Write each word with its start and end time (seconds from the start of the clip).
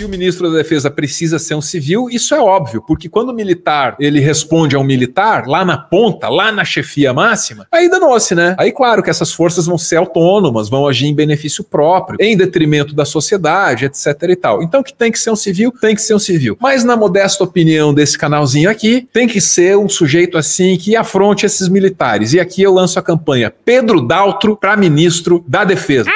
que 0.00 0.04
o 0.06 0.08
ministro 0.08 0.50
da 0.50 0.56
Defesa 0.56 0.90
precisa 0.90 1.38
ser 1.38 1.54
um 1.54 1.60
civil, 1.60 2.08
isso 2.08 2.34
é 2.34 2.40
óbvio, 2.40 2.82
porque 2.86 3.06
quando 3.06 3.28
o 3.28 3.34
militar 3.34 3.96
ele 4.00 4.18
responde 4.18 4.74
a 4.74 4.78
um 4.78 4.84
militar, 4.84 5.46
lá 5.46 5.62
na 5.62 5.76
ponta, 5.76 6.26
lá 6.30 6.50
na 6.50 6.64
chefia 6.64 7.12
máxima, 7.12 7.66
aí 7.70 7.86
danou-se, 7.90 8.34
né? 8.34 8.54
Aí, 8.58 8.72
claro 8.72 9.02
que 9.02 9.10
essas 9.10 9.30
forças 9.30 9.66
vão 9.66 9.76
ser 9.76 9.96
autônomas, 9.96 10.70
vão 10.70 10.88
agir 10.88 11.06
em 11.06 11.14
benefício 11.14 11.62
próprio, 11.62 12.16
em 12.18 12.34
detrimento 12.34 12.94
da 12.94 13.04
sociedade, 13.04 13.84
etc 13.84 14.06
e 14.22 14.36
tal. 14.36 14.62
Então, 14.62 14.82
que 14.82 14.94
tem 14.94 15.12
que 15.12 15.18
ser 15.18 15.32
um 15.32 15.36
civil, 15.36 15.70
tem 15.70 15.94
que 15.94 16.00
ser 16.00 16.14
um 16.14 16.18
civil. 16.18 16.56
Mas, 16.58 16.82
na 16.82 16.96
modesta 16.96 17.44
opinião 17.44 17.92
desse 17.92 18.16
canalzinho 18.16 18.70
aqui, 18.70 19.06
tem 19.12 19.28
que 19.28 19.40
ser 19.40 19.76
um 19.76 19.88
sujeito 19.88 20.38
assim 20.38 20.78
que 20.78 20.96
afronte 20.96 21.44
esses 21.44 21.68
militares. 21.68 22.32
E 22.32 22.40
aqui 22.40 22.62
eu 22.62 22.72
lanço 22.72 22.98
a 22.98 23.02
campanha 23.02 23.52
Pedro 23.66 24.00
Daltro 24.00 24.56
para 24.56 24.78
ministro 24.78 25.44
da 25.46 25.62
Defesa. 25.62 26.10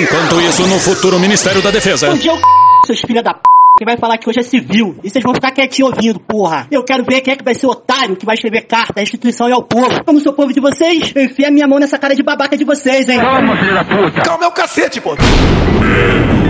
Enquanto 0.00 0.40
isso, 0.40 0.66
no 0.66 0.78
futuro 0.78 1.18
Ministério 1.18 1.62
da 1.62 1.70
Defesa. 1.70 2.10
Um 2.10 2.16
dia 2.16 2.32
eu 2.32 2.38
seus 2.86 3.00
filha 3.00 3.22
da 3.22 3.34
p. 3.34 3.40
Quem 3.78 3.86
vai 3.86 3.96
falar 3.96 4.18
que 4.18 4.28
hoje 4.28 4.40
é 4.40 4.42
civil. 4.42 4.96
E 5.02 5.08
vocês 5.08 5.24
vão 5.24 5.34
ficar 5.34 5.50
quietinho 5.50 5.88
ouvindo, 5.88 6.20
porra. 6.20 6.66
Eu 6.70 6.84
quero 6.84 7.04
ver 7.04 7.20
quem 7.22 7.32
é 7.32 7.36
que 7.36 7.44
vai 7.44 7.54
ser 7.54 7.66
o 7.66 7.70
otário 7.70 8.16
que 8.16 8.26
vai 8.26 8.34
escrever 8.34 8.62
carta 8.62 9.00
à 9.00 9.02
instituição 9.02 9.48
e 9.48 9.52
ao 9.52 9.62
povo. 9.62 10.04
Como 10.04 10.20
sou 10.20 10.34
povo 10.34 10.52
de 10.52 10.60
vocês, 10.60 11.10
eu 11.14 11.24
enfio 11.24 11.46
a 11.46 11.50
minha 11.50 11.66
mão 11.66 11.78
nessa 11.78 11.98
cara 11.98 12.14
de 12.14 12.22
babaca 12.22 12.56
de 12.56 12.64
vocês, 12.64 13.08
hein? 13.08 13.18
Calma, 13.18 13.56
filha 13.56 13.74
da 13.74 13.84
puta. 13.84 14.20
Calma 14.22 14.44
é 14.44 14.48
o 14.48 14.52
cacete, 14.52 15.00
pô. 15.00 15.14
Medo 15.14 15.22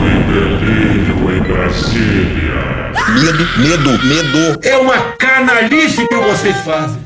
e 0.09 0.23
delírio 0.33 1.37
em 1.37 1.43
Brasília. 1.43 2.93
Medo, 3.15 3.59
medo, 3.59 4.05
medo. 4.05 4.59
É 4.63 4.77
uma 4.79 4.99
canalice 5.17 6.07
que 6.07 6.17
vocês 6.17 6.57
fazem. 6.63 7.01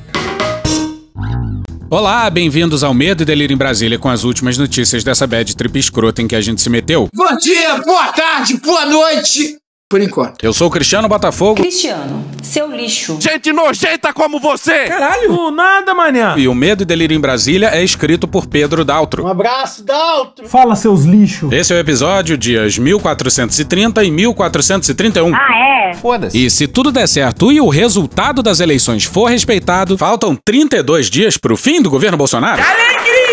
Olá, 1.89 2.29
bem-vindos 2.29 2.83
ao 2.83 2.93
Medo 2.93 3.23
e 3.23 3.25
Delírio 3.25 3.55
em 3.55 3.57
Brasília 3.57 3.97
com 3.97 4.09
as 4.09 4.25
últimas 4.25 4.59
notícias 4.59 5.05
dessa 5.05 5.25
bad 5.25 5.55
trip 5.55 5.79
escrota 5.79 6.21
em 6.21 6.27
que 6.27 6.35
a 6.35 6.41
gente 6.41 6.61
se 6.61 6.69
meteu. 6.69 7.09
Bom 7.15 7.37
dia, 7.37 7.79
boa 7.79 8.09
tarde, 8.09 8.57
boa 8.57 8.87
noite. 8.87 9.57
Por 9.89 10.01
enquanto. 10.01 10.45
Eu 10.45 10.53
sou 10.53 10.67
o 10.67 10.71
Cristiano 10.71 11.07
Botafogo. 11.07 11.63
Cristiano, 11.63 12.25
seu 12.43 12.69
lixo. 12.69 13.19
Gente 13.21 13.53
nojenta 13.53 14.13
como 14.13 14.41
você! 14.41 14.87
Caralho! 14.87 15.53
nada, 15.53 15.95
manhã! 15.95 16.35
E 16.37 16.49
o 16.49 16.55
Medo 16.57 16.83
e 16.83 16.85
Delírio 16.85 17.17
em 17.17 17.21
Brasília 17.21 17.69
é 17.69 17.85
escrito 17.85 18.27
por 18.27 18.49
Pedro 18.49 18.85
Daltro. 18.85 19.23
Um 19.25 19.29
abraço, 19.29 19.85
Daltro! 19.85 20.49
Fala, 20.49 20.75
seus 20.75 21.05
lixos! 21.05 21.53
Esse 21.53 21.73
é 21.73 21.77
o 21.77 21.79
episódio 21.79 22.37
dias 22.37 22.77
1430 22.77 24.03
e 24.03 24.11
1431. 24.11 25.33
Ah, 25.33 25.91
é? 25.91 25.95
Foda-se. 25.95 26.37
E 26.37 26.51
se 26.51 26.67
tudo 26.67 26.91
der 26.91 27.07
certo 27.07 27.53
e 27.53 27.61
o 27.61 27.69
resultado 27.69 28.43
das 28.43 28.59
eleições 28.59 29.05
for 29.05 29.27
respeitado, 29.27 29.97
faltam 29.97 30.37
32 30.45 31.09
dias 31.09 31.39
pro 31.39 31.57
fim 31.57 31.81
do 31.81 31.89
governo 31.89 32.19
Bolsonaro. 32.19 32.61
Alegria! 32.61 33.26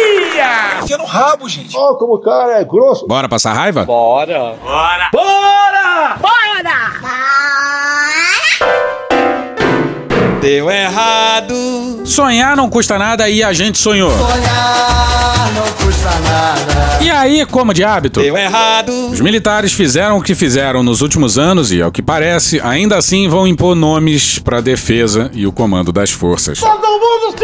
Enfia 0.84 0.98
no 0.98 1.06
rabo, 1.06 1.48
gente. 1.48 1.76
Ó, 1.78 1.92
oh, 1.92 1.96
como 1.96 2.16
o 2.16 2.20
cara 2.20 2.60
é 2.60 2.64
grosso. 2.66 3.08
Bora 3.08 3.30
passar 3.30 3.54
raiva? 3.54 3.86
Bora! 3.86 4.56
Bora! 4.62 5.10
Bora! 5.12 6.18
Bora! 6.20 6.44
Deu 10.42 10.70
errado. 10.70 12.02
Sonhar 12.04 12.58
não 12.58 12.70
custa 12.70 13.00
nada 13.00 13.30
e 13.30 13.42
a 13.42 13.54
gente 13.54 13.78
sonhou. 13.78 14.12
Sonhar 14.12 15.54
não 15.54 15.86
custa 15.86 16.10
nada. 16.20 17.02
E 17.02 17.10
aí, 17.10 17.46
como 17.46 17.74
de 17.74 17.82
hábito? 17.82 18.20
Deu 18.20 18.38
errado. 18.38 18.92
Os 19.10 19.22
militares 19.22 19.72
fizeram 19.72 20.18
o 20.18 20.22
que 20.22 20.36
fizeram 20.36 20.84
nos 20.84 21.02
últimos 21.02 21.38
anos 21.38 21.72
e, 21.72 21.82
ao 21.82 21.94
que 21.94 22.02
parece, 22.02 22.60
ainda 22.60 22.98
assim 22.98 23.30
vão 23.30 23.48
impor 23.48 23.74
nomes 23.74 24.38
para 24.38 24.60
defesa 24.60 25.32
e 25.34 25.48
o 25.48 25.52
comando 25.54 25.94
das 25.94 26.12
forças. 26.12 26.60
Todo 26.60 26.76
mundo 26.76 27.38
se 27.38 27.43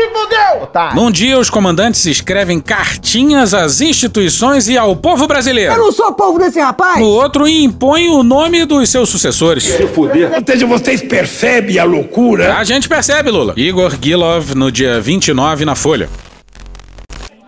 Tá. 0.68 0.94
Num 0.94 1.10
dia, 1.10 1.40
os 1.40 1.50
comandantes 1.50 2.06
escrevem 2.06 2.60
cartinhas 2.60 3.54
às 3.54 3.82
instituições 3.82 4.68
e 4.68 4.78
ao 4.78 4.96
povo 4.96 5.28
brasileiro. 5.28 5.74
Eu 5.74 5.80
não 5.80 5.92
sou 5.92 6.14
povo 6.14 6.38
desse 6.38 6.60
rapaz. 6.60 7.00
No 7.00 7.08
outro, 7.08 7.48
impõem 7.48 8.10
o 8.10 8.24
nome 8.24 8.66
dos 8.66 8.90
seus 8.90 9.10
sucessores. 9.10 9.64
Se 9.64 9.88
fuder. 9.88 10.32
Ou 10.34 10.44
seja, 10.46 10.66
vocês 10.66 11.02
percebem 11.02 11.80
a 11.80 11.84
loucura? 11.84 12.56
A 12.56 12.64
gente 12.64 12.88
percebe, 12.88 13.30
Lula. 13.30 13.54
Igor 13.58 13.96
Gilov, 14.02 14.54
no 14.56 14.72
dia 14.72 15.00
29, 15.02 15.66
na 15.66 15.76
Folha. 15.76 16.10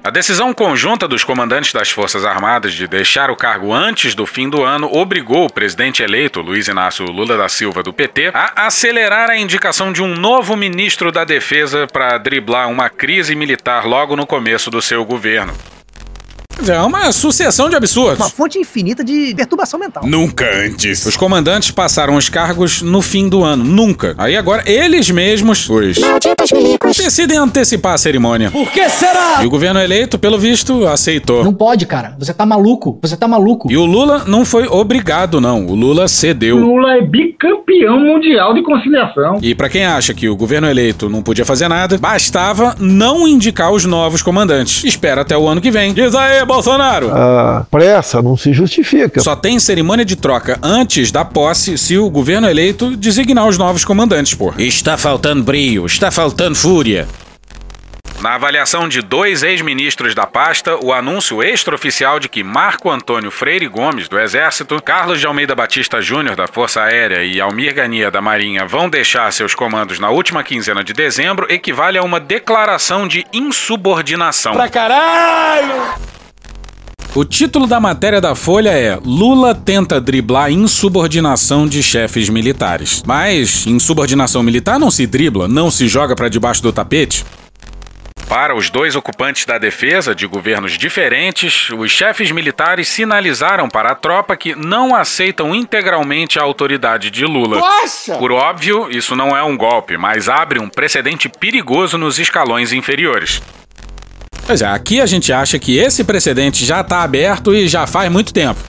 A 0.04 0.10
decisão 0.10 0.52
conjunta 0.52 1.08
dos 1.08 1.24
comandantes 1.24 1.72
das 1.74 1.92
Forças 1.92 2.26
Armadas 2.26 2.74
de 2.74 2.88
deixar 2.88 3.30
o 3.30 3.36
cargo 3.36 3.72
antes 3.72 4.16
do 4.16 4.26
fim 4.26 4.50
do 4.50 4.64
ano 4.64 4.90
obrigou 4.92 5.46
o 5.46 5.54
presidente 5.54 6.02
eleito, 6.02 6.42
Luiz 6.42 6.68
Inácio 6.68 7.06
Lula 7.06 7.38
da 7.38 7.48
Silva, 7.48 7.84
do 7.84 7.94
PT, 7.94 8.32
a 8.34 8.66
acelerar 8.66 9.30
a 9.30 9.38
indicação 9.38 9.94
de 9.94 10.02
um 10.02 10.16
novo 10.16 10.58
ministro 10.58 11.12
da 11.12 11.24
Defesa 11.24 11.86
para 11.86 12.18
driblar 12.18 12.68
uma 12.68 12.90
crise 12.90 13.36
militar 13.36 13.86
logo 13.86 14.16
no 14.16 14.26
começo 14.26 14.72
do 14.72 14.82
seu 14.82 15.06
governo. 15.06 15.54
É 16.68 16.80
uma 16.82 17.12
sucessão 17.12 17.70
de 17.70 17.76
absurdos. 17.76 18.20
Uma 18.20 18.30
fonte 18.30 18.60
infinita 18.60 19.04
de 19.04 19.34
perturbação 19.36 19.80
mental. 19.80 20.04
Nunca 20.06 20.46
antes. 20.66 21.06
Os 21.06 21.18
comandantes 21.18 21.72
passaram 21.72 22.16
os 22.16 22.30
cargos 22.30 22.82
no 22.82 23.02
fim 23.02 23.28
do 23.28 23.44
ano. 23.44 23.64
Nunca. 23.64 24.14
Aí 24.18 24.36
agora 24.36 24.64
eles 24.66 25.10
mesmos, 25.10 25.68
os 25.70 26.98
decidem 26.98 27.38
antecipar 27.38 27.94
a 27.94 27.98
cerimônia. 27.98 28.52
Por 28.52 28.70
que 28.72 28.88
será? 28.90 29.40
E 29.42 29.46
o 29.46 29.50
governo 29.50 29.80
eleito, 29.80 30.20
pelo 30.20 30.38
visto, 30.38 30.86
aceitou. 30.88 31.44
Não 31.44 31.54
pode, 31.54 31.86
cara. 31.86 32.16
Você 32.20 32.34
tá 32.34 32.46
maluco. 32.46 33.00
Você 33.02 33.18
tá 33.18 33.28
maluco. 33.28 33.72
E 33.72 33.78
o 33.78 33.86
Lula 33.86 34.24
não 34.28 34.46
foi 34.46 34.68
obrigado, 34.68 35.42
não. 35.42 35.66
O 35.66 35.76
Lula 35.76 36.08
cedeu. 36.08 36.58
Lula 36.58 36.98
é 36.98 37.02
bicampeão 37.02 38.00
mundial 38.00 38.54
de 38.54 38.62
conciliação. 38.62 39.40
E 39.42 39.56
pra 39.56 39.70
quem 39.70 39.86
acha 39.86 40.14
que 40.14 40.30
o 40.30 40.36
governo 40.36 40.70
eleito 40.70 41.10
não 41.10 41.24
podia 41.24 41.46
fazer 41.46 41.68
nada, 41.68 41.98
bastava 41.98 42.76
não 42.80 43.28
indicar 43.28 43.72
os 43.72 43.86
novos 43.86 44.22
comandantes. 44.22 44.84
Espera 44.84 45.22
até 45.22 45.38
o 45.38 45.48
ano 45.48 45.62
que 45.62 45.72
vem. 45.72 45.94
Diz 45.94 46.14
aí, 46.16 46.46
Bolsonaro! 46.52 47.12
A 47.12 47.66
pressa 47.72 48.22
não 48.22 48.36
se 48.36 48.52
justifica. 48.52 49.22
Só 49.22 49.36
tem 49.36 49.60
cerimônia 49.60 50.04
de 50.04 50.16
troca 50.16 50.60
antes 50.62 51.12
da 51.12 51.24
posse 51.24 51.78
se 51.78 51.98
o 51.98 52.10
governo 52.10 52.50
eleito 52.50 52.96
designar 52.98 53.48
os 53.48 53.58
novos 53.58 53.86
comandantes, 53.86 54.34
pô. 54.34 54.54
Está 54.58 54.98
faltando 54.98 55.44
brio, 55.44 55.86
está 55.86 56.12
faltando 56.12 56.56
fúria. 56.56 57.08
Na 58.22 58.36
avaliação 58.36 58.88
de 58.88 59.02
dois 59.02 59.42
ex-ministros 59.42 60.14
da 60.14 60.28
pasta, 60.28 60.76
o 60.76 60.94
anúncio 60.94 61.42
extraoficial 61.42 62.20
de 62.20 62.30
que 62.30 62.44
Marco 62.44 62.92
Antônio 62.92 63.32
Freire 63.32 63.68
Gomes, 63.68 64.08
do 64.08 64.20
Exército, 64.20 64.80
Carlos 64.80 65.20
de 65.20 65.26
Almeida 65.26 65.56
Batista 65.56 66.00
Júnior, 66.00 66.36
da 66.36 66.48
Força 66.48 66.84
Aérea 66.84 67.24
e 67.24 67.42
Almir 67.42 67.74
Gania, 67.74 68.12
da 68.12 68.22
Marinha, 68.22 68.64
vão 68.64 68.88
deixar 68.88 69.34
seus 69.34 69.56
comandos 69.56 69.98
na 69.98 70.12
última 70.12 70.44
quinzena 70.44 70.84
de 70.84 70.94
dezembro 70.94 71.48
equivale 71.50 71.98
a 71.98 72.04
uma 72.04 72.20
declaração 72.20 73.08
de 73.08 73.26
insubordinação. 73.34 74.54
Pra 74.54 74.70
caralho! 74.70 76.11
O 77.14 77.26
título 77.26 77.68
da 77.68 77.78
matéria 77.78 78.22
da 78.22 78.34
Folha 78.36 78.70
é 78.70 78.98
Lula 79.04 79.54
tenta 79.54 80.00
driblar 80.00 80.50
insubordinação 80.50 81.68
de 81.68 81.84
chefes 81.84 82.30
militares. 82.30 83.04
Mas 83.06 83.68
insubordinação 83.68 84.42
militar 84.42 84.80
não 84.80 84.90
se 84.90 85.06
dribla, 85.06 85.46
não 85.46 85.70
se 85.70 85.90
joga 85.90 86.16
para 86.16 86.30
debaixo 86.30 86.64
do 86.64 86.72
tapete. 86.72 87.26
Para 88.30 88.56
os 88.56 88.70
dois 88.70 88.96
ocupantes 88.96 89.46
da 89.46 89.58
defesa 89.58 90.16
de 90.16 90.26
governos 90.26 90.78
diferentes, 90.78 91.70
os 91.72 91.92
chefes 91.92 92.32
militares 92.32 92.88
sinalizaram 92.88 93.68
para 93.68 93.92
a 93.92 93.96
tropa 93.96 94.38
que 94.38 94.56
não 94.56 94.96
aceitam 94.96 95.54
integralmente 95.54 96.40
a 96.40 96.44
autoridade 96.44 97.12
de 97.12 97.26
Lula. 97.26 97.60
Nossa! 97.60 98.16
Por 98.16 98.32
óbvio, 98.32 98.90
isso 98.90 99.18
não 99.18 99.36
é 99.36 99.44
um 99.44 99.58
golpe, 99.58 99.98
mas 99.98 100.30
abre 100.30 100.62
um 100.62 100.70
precedente 100.70 101.28
perigoso 101.28 101.98
nos 101.98 102.20
escalões 102.20 102.72
inferiores. 102.72 103.42
Pois 104.52 104.62
é, 104.62 104.66
aqui 104.66 105.00
a 105.00 105.06
gente 105.06 105.32
acha 105.32 105.58
que 105.58 105.78
esse 105.78 106.04
precedente 106.04 106.66
já 106.66 106.82
está 106.82 107.04
aberto 107.04 107.56
e 107.56 107.70
já 107.70 107.88
faz 107.88 108.12
muito 108.12 108.34
tempo. 108.34 108.60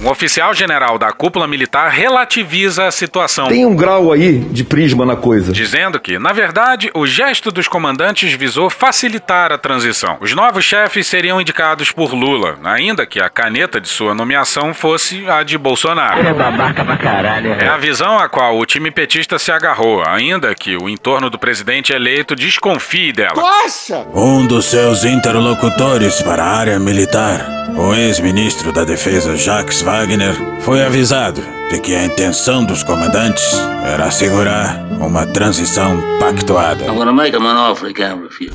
Um 0.00 0.08
oficial 0.08 0.54
general 0.54 0.96
da 0.96 1.10
cúpula 1.10 1.48
militar 1.48 1.90
relativiza 1.90 2.86
a 2.86 2.90
situação. 2.92 3.48
Tem 3.48 3.66
um 3.66 3.74
grau 3.74 4.12
aí 4.12 4.38
de 4.38 4.62
prisma 4.62 5.04
na 5.04 5.16
coisa. 5.16 5.52
Dizendo 5.52 5.98
que, 5.98 6.20
na 6.20 6.32
verdade, 6.32 6.88
o 6.94 7.04
gesto 7.04 7.50
dos 7.50 7.66
comandantes 7.66 8.32
visou 8.32 8.70
facilitar 8.70 9.50
a 9.50 9.58
transição. 9.58 10.16
Os 10.20 10.32
novos 10.34 10.64
chefes 10.64 11.08
seriam 11.08 11.40
indicados 11.40 11.90
por 11.90 12.14
Lula, 12.14 12.56
ainda 12.62 13.04
que 13.04 13.20
a 13.20 13.28
caneta 13.28 13.80
de 13.80 13.88
sua 13.88 14.14
nomeação 14.14 14.72
fosse 14.72 15.28
a 15.28 15.42
de 15.42 15.58
Bolsonaro. 15.58 16.24
É 16.24 16.32
babaca 16.32 16.84
pra 16.84 16.96
caralho. 16.96 17.54
É 17.54 17.66
a 17.66 17.76
visão 17.76 18.18
a 18.18 18.28
qual 18.28 18.56
o 18.56 18.64
time 18.64 18.92
petista 18.92 19.36
se 19.36 19.50
agarrou, 19.50 20.04
ainda 20.06 20.54
que 20.54 20.76
o 20.76 20.88
entorno 20.88 21.28
do 21.28 21.40
presidente 21.40 21.92
eleito 21.92 22.36
desconfie 22.36 23.12
dela. 23.12 23.34
Nossa! 23.34 24.06
Um 24.14 24.46
dos 24.46 24.66
seus 24.66 25.04
interlocutores 25.04 26.22
para 26.22 26.44
a 26.44 26.56
área 26.56 26.78
militar, 26.78 27.44
o 27.76 27.92
ex-ministro 27.94 28.72
da 28.72 28.84
Defesa 28.84 29.36
Jacques 29.36 29.82
Wagner, 29.90 30.34
foi 30.60 30.84
avisado 30.84 31.42
de 31.70 31.80
que 31.80 31.94
a 31.94 32.04
intenção 32.04 32.62
dos 32.62 32.82
comandantes 32.82 33.54
era 33.82 34.04
assegurar 34.04 34.86
uma 35.00 35.24
transição 35.24 35.98
pactuada. 36.20 36.84
I'm 36.84 36.94
gonna 36.94 37.10
make 37.10 37.34
him 37.34 37.46
an 37.46 37.70
offer 37.70 37.88
he 37.88 37.94
can't 37.94 38.22
refuse. 38.22 38.52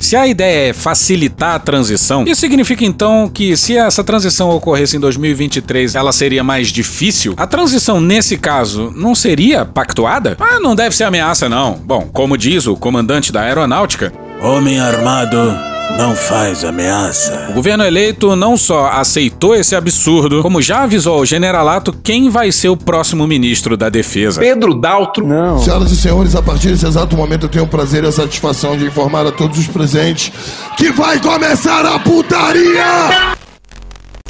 Se 0.00 0.16
a 0.16 0.26
ideia 0.26 0.70
é 0.70 0.72
facilitar 0.72 1.56
a 1.56 1.58
transição, 1.58 2.24
isso 2.26 2.40
significa 2.40 2.82
então 2.82 3.28
que 3.28 3.58
se 3.58 3.76
essa 3.76 4.02
transição 4.02 4.48
ocorresse 4.48 4.96
em 4.96 5.00
2023, 5.00 5.94
ela 5.94 6.12
seria 6.12 6.42
mais 6.42 6.68
difícil? 6.68 7.34
A 7.36 7.46
transição 7.46 8.00
nesse 8.00 8.38
caso 8.38 8.90
não 8.96 9.14
seria 9.14 9.66
pactuada? 9.66 10.34
Ah, 10.40 10.58
não 10.58 10.74
deve 10.74 10.96
ser 10.96 11.04
ameaça 11.04 11.46
não. 11.46 11.74
Bom, 11.74 12.08
como 12.10 12.38
diz 12.38 12.66
o 12.66 12.74
comandante 12.74 13.30
da 13.30 13.42
aeronáutica, 13.42 14.10
Homem 14.42 14.78
armado 14.78 15.36
não 15.96 16.14
faz 16.14 16.62
ameaça. 16.62 17.48
O 17.50 17.54
governo 17.54 17.84
eleito 17.84 18.36
não 18.36 18.56
só 18.56 18.88
aceitou 18.88 19.54
esse 19.54 19.74
absurdo, 19.74 20.42
como 20.42 20.60
já 20.60 20.82
avisou 20.82 21.18
ao 21.18 21.24
generalato 21.24 21.92
quem 22.02 22.28
vai 22.28 22.52
ser 22.52 22.68
o 22.68 22.76
próximo 22.76 23.26
ministro 23.26 23.76
da 23.76 23.88
Defesa. 23.88 24.40
Pedro 24.40 24.74
Daltro. 24.74 25.26
Não. 25.26 25.58
Senhoras 25.58 25.90
e 25.90 25.96
senhores, 25.96 26.36
a 26.36 26.42
partir 26.42 26.68
desse 26.68 26.86
exato 26.86 27.16
momento 27.16 27.46
eu 27.46 27.48
tenho 27.48 27.64
o 27.64 27.68
prazer 27.68 28.04
e 28.04 28.08
a 28.08 28.12
satisfação 28.12 28.76
de 28.76 28.84
informar 28.84 29.26
a 29.26 29.32
todos 29.32 29.58
os 29.58 29.66
presentes 29.68 30.30
que 30.76 30.92
vai 30.92 31.18
começar 31.18 31.86
a 31.86 31.98
putaria! 31.98 33.36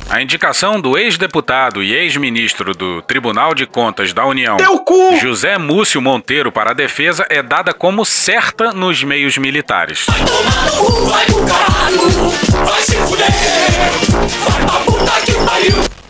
A 0.08 0.22
indicação 0.22 0.80
do 0.80 0.96
ex-deputado 0.96 1.82
e 1.82 1.92
ex-ministro 1.92 2.72
do 2.74 3.02
Tribunal 3.02 3.54
de 3.54 3.66
Contas 3.66 4.12
da 4.12 4.24
União, 4.24 4.56
José 5.20 5.58
Múcio 5.58 6.00
Monteiro, 6.00 6.52
para 6.52 6.70
a 6.70 6.74
defesa 6.74 7.26
é 7.28 7.42
dada 7.42 7.74
como 7.74 8.04
certa 8.04 8.72
nos 8.72 9.02
meios 9.02 9.36
militares. 9.36 10.06
Vai 11.08 11.26
pro 11.26 11.44
caralho, 11.44 12.00
vai 12.64 12.82
se 12.82 12.96
fuder, 12.98 13.26
vai 14.44 14.66
pra 14.66 14.80
puta 14.80 15.20
que 15.22 15.32
pariu. 15.44 16.05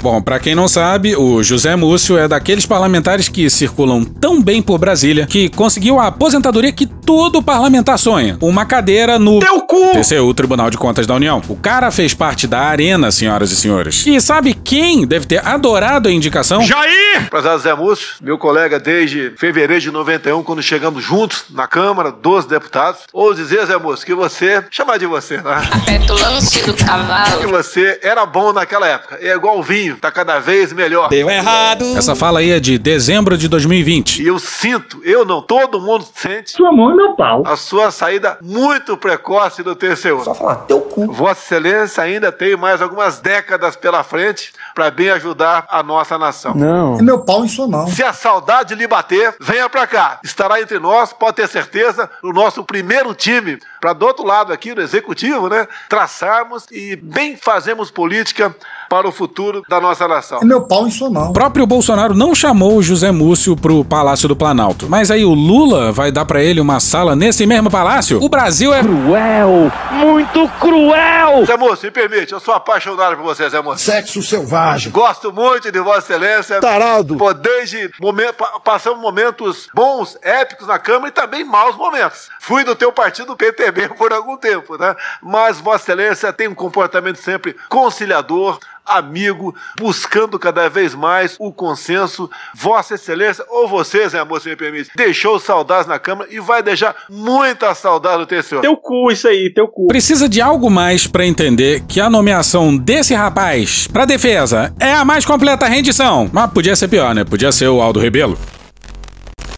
Bom, 0.00 0.22
para 0.22 0.38
quem 0.38 0.54
não 0.54 0.68
sabe, 0.68 1.16
o 1.16 1.42
José 1.42 1.74
Múcio 1.74 2.16
é 2.16 2.28
daqueles 2.28 2.64
parlamentares 2.64 3.28
que 3.28 3.50
circulam 3.50 4.04
tão 4.04 4.40
bem 4.40 4.62
por 4.62 4.78
Brasília 4.78 5.26
que 5.26 5.48
conseguiu 5.48 5.98
a 5.98 6.06
aposentadoria 6.06 6.70
que 6.70 6.86
todo 6.86 7.42
parlamentar 7.42 7.98
sonha. 7.98 8.38
Uma 8.40 8.64
cadeira 8.64 9.18
no 9.18 9.40
Teu 9.40 9.60
cu! 9.62 9.92
TCU, 9.92 10.32
Tribunal 10.34 10.70
de 10.70 10.78
Contas 10.78 11.06
da 11.06 11.14
União. 11.14 11.42
O 11.48 11.56
cara 11.56 11.90
fez 11.90 12.14
parte 12.14 12.46
da 12.46 12.60
arena, 12.60 13.10
senhoras 13.10 13.50
e 13.50 13.56
senhores. 13.56 14.06
E 14.06 14.20
sabe 14.20 14.54
quem 14.54 15.04
deve 15.04 15.26
ter 15.26 15.44
adorado 15.44 16.08
a 16.08 16.12
indicação? 16.12 16.62
Jair! 16.62 17.28
Prezado 17.28 17.60
Zé 17.60 17.74
Múcio, 17.74 18.08
meu 18.22 18.38
colega 18.38 18.78
desde 18.78 19.32
fevereiro 19.36 19.82
de 19.82 19.90
91, 19.90 20.44
quando 20.44 20.62
chegamos 20.62 21.02
juntos 21.02 21.44
na 21.50 21.66
Câmara, 21.66 22.12
12 22.12 22.48
deputados. 22.48 23.00
Ou 23.12 23.34
dizer, 23.34 23.66
Zé 23.66 23.76
Múcio, 23.76 24.06
que 24.06 24.14
você, 24.14 24.62
chamar 24.70 24.98
de 24.98 25.06
você, 25.06 25.38
né? 25.38 25.60
A 25.72 25.78
petulância 25.80 26.64
do 26.64 26.74
cavalo. 26.74 27.40
Que 27.40 27.46
você 27.46 27.98
era 28.02 28.24
bom 28.24 28.52
naquela 28.52 28.86
época. 28.86 29.18
É 29.20 29.34
igual 29.34 29.58
o 29.58 29.62
vinho, 29.88 29.96
tá 29.96 30.10
cada 30.10 30.38
vez 30.38 30.72
melhor. 30.72 31.08
Deu 31.08 31.30
errado. 31.30 31.84
Essa 31.96 32.14
fala 32.14 32.40
aí 32.40 32.50
é 32.50 32.60
de 32.60 32.78
dezembro 32.78 33.36
de 33.36 33.48
2020. 33.48 34.22
E 34.22 34.26
eu 34.26 34.38
sinto, 34.38 35.00
eu 35.04 35.24
não, 35.24 35.40
todo 35.40 35.80
mundo 35.80 36.06
sente. 36.14 36.52
Sua 36.52 36.70
mão 36.72 36.92
e 36.92 36.96
meu 36.96 37.12
pau. 37.14 37.42
A 37.46 37.56
sua 37.56 37.90
saída 37.90 38.38
muito 38.42 38.96
precoce 38.96 39.62
do 39.62 39.74
TCU. 39.74 40.22
Só 40.24 40.34
falar, 40.34 40.56
teu 40.56 40.80
cu. 40.80 41.12
Vossa 41.12 41.38
Excelência 41.48 42.02
ainda 42.02 42.30
tem 42.30 42.56
mais 42.56 42.82
algumas 42.82 43.20
décadas 43.20 43.76
pela 43.76 44.02
frente 44.02 44.52
para 44.74 44.90
bem 44.90 45.10
ajudar 45.10 45.66
a 45.70 45.82
nossa 45.82 46.18
nação. 46.18 46.54
Não. 46.54 46.98
É 46.98 47.02
meu 47.02 47.20
pau 47.20 47.44
em 47.44 47.48
sua 47.48 47.66
mão. 47.66 47.86
Se 47.88 48.02
a 48.02 48.12
saudade 48.12 48.74
lhe 48.74 48.86
bater, 48.86 49.34
venha 49.40 49.68
pra 49.68 49.86
cá. 49.86 50.20
Estará 50.22 50.60
entre 50.60 50.78
nós, 50.78 51.12
pode 51.12 51.36
ter 51.36 51.48
certeza, 51.48 52.10
no 52.22 52.32
nosso 52.32 52.62
primeiro 52.64 53.14
time, 53.14 53.58
para 53.80 53.92
do 53.92 54.06
outro 54.06 54.24
lado 54.24 54.52
aqui, 54.52 54.74
no 54.74 54.82
executivo, 54.82 55.48
né, 55.48 55.66
traçarmos 55.88 56.66
e 56.70 56.96
bem 56.96 57.36
fazemos 57.36 57.90
política 57.90 58.54
para 58.88 59.06
o 59.06 59.12
futuro 59.12 59.62
da 59.68 59.77
nossa 59.80 60.06
nação. 60.06 60.38
É 60.42 60.44
meu 60.44 60.62
pau 60.62 60.86
em 60.86 60.90
sua 60.90 61.10
mão. 61.10 61.30
O 61.30 61.32
próprio 61.32 61.66
Bolsonaro 61.66 62.14
não 62.14 62.34
chamou 62.34 62.76
o 62.76 62.82
José 62.82 63.10
Múcio 63.10 63.56
pro 63.56 63.84
Palácio 63.84 64.28
do 64.28 64.36
Planalto. 64.36 64.86
Mas 64.88 65.10
aí 65.10 65.24
o 65.24 65.34
Lula 65.34 65.92
vai 65.92 66.10
dar 66.12 66.24
para 66.24 66.42
ele 66.42 66.60
uma 66.60 66.80
sala 66.80 67.14
nesse 67.14 67.46
mesmo 67.46 67.70
palácio? 67.70 68.22
O 68.22 68.28
Brasil 68.28 68.72
é 68.72 68.80
cruel, 68.80 69.72
muito 69.92 70.48
cruel. 70.60 71.44
Zé 71.46 71.56
Múcio, 71.56 71.86
me 71.86 71.90
permite, 71.90 72.32
eu 72.32 72.40
sou 72.40 72.54
apaixonado 72.54 73.16
por 73.16 73.24
você, 73.24 73.48
Zé 73.48 73.60
Múcio. 73.60 73.84
Sexo 73.84 74.22
selvagem. 74.22 74.92
Gosto 74.92 75.32
muito 75.32 75.70
de 75.70 75.80
Vossa 75.80 75.98
Excelência. 75.98 76.60
Tarado. 76.60 77.16
Pô, 77.16 77.32
desde 77.32 77.90
momento, 78.00 78.36
passamos 78.64 79.00
momentos 79.00 79.68
bons, 79.74 80.18
épicos 80.22 80.66
na 80.66 80.78
Câmara 80.78 81.08
e 81.08 81.12
também 81.12 81.44
maus 81.44 81.76
momentos. 81.76 82.28
Fui 82.40 82.64
do 82.64 82.74
teu 82.74 82.92
partido 82.92 83.36
PTB 83.36 83.90
por 83.96 84.12
algum 84.12 84.36
tempo, 84.36 84.76
né? 84.78 84.94
Mas 85.22 85.60
Vossa 85.60 85.84
Excelência 85.84 86.32
tem 86.32 86.48
um 86.48 86.54
comportamento 86.54 87.16
sempre 87.16 87.56
conciliador, 87.68 88.58
amigo, 88.88 89.54
buscando 89.78 90.38
cada 90.38 90.68
vez 90.68 90.94
mais 90.94 91.36
o 91.38 91.52
consenso. 91.52 92.30
Vossa 92.54 92.94
Excelência, 92.94 93.44
ou 93.48 93.68
você, 93.68 94.08
Zé 94.08 94.22
Moço, 94.24 94.48
me 94.48 94.56
permite, 94.56 94.90
deixou 94.96 95.38
saudades 95.38 95.86
na 95.86 95.98
Câmara 95.98 96.28
e 96.32 96.40
vai 96.40 96.62
deixar 96.62 96.94
muita 97.10 97.74
saudade 97.74 98.18
no 98.18 98.26
TCU. 98.26 98.60
Teu 98.60 98.76
cu, 98.76 99.10
isso 99.10 99.28
aí, 99.28 99.52
teu 99.52 99.68
cu. 99.68 99.88
Precisa 99.88 100.28
de 100.28 100.40
algo 100.40 100.70
mais 100.70 101.06
para 101.06 101.26
entender 101.26 101.82
que 101.86 102.00
a 102.00 102.10
nomeação 102.10 102.76
desse 102.76 103.14
rapaz 103.14 103.86
pra 103.86 104.04
defesa 104.04 104.72
é 104.80 104.92
a 104.92 105.04
mais 105.04 105.24
completa 105.24 105.66
rendição. 105.66 106.28
Mas 106.32 106.50
podia 106.50 106.76
ser 106.76 106.88
pior, 106.88 107.14
né? 107.14 107.24
Podia 107.24 107.52
ser 107.52 107.68
o 107.68 107.80
Aldo 107.80 108.00
Rebelo. 108.00 108.38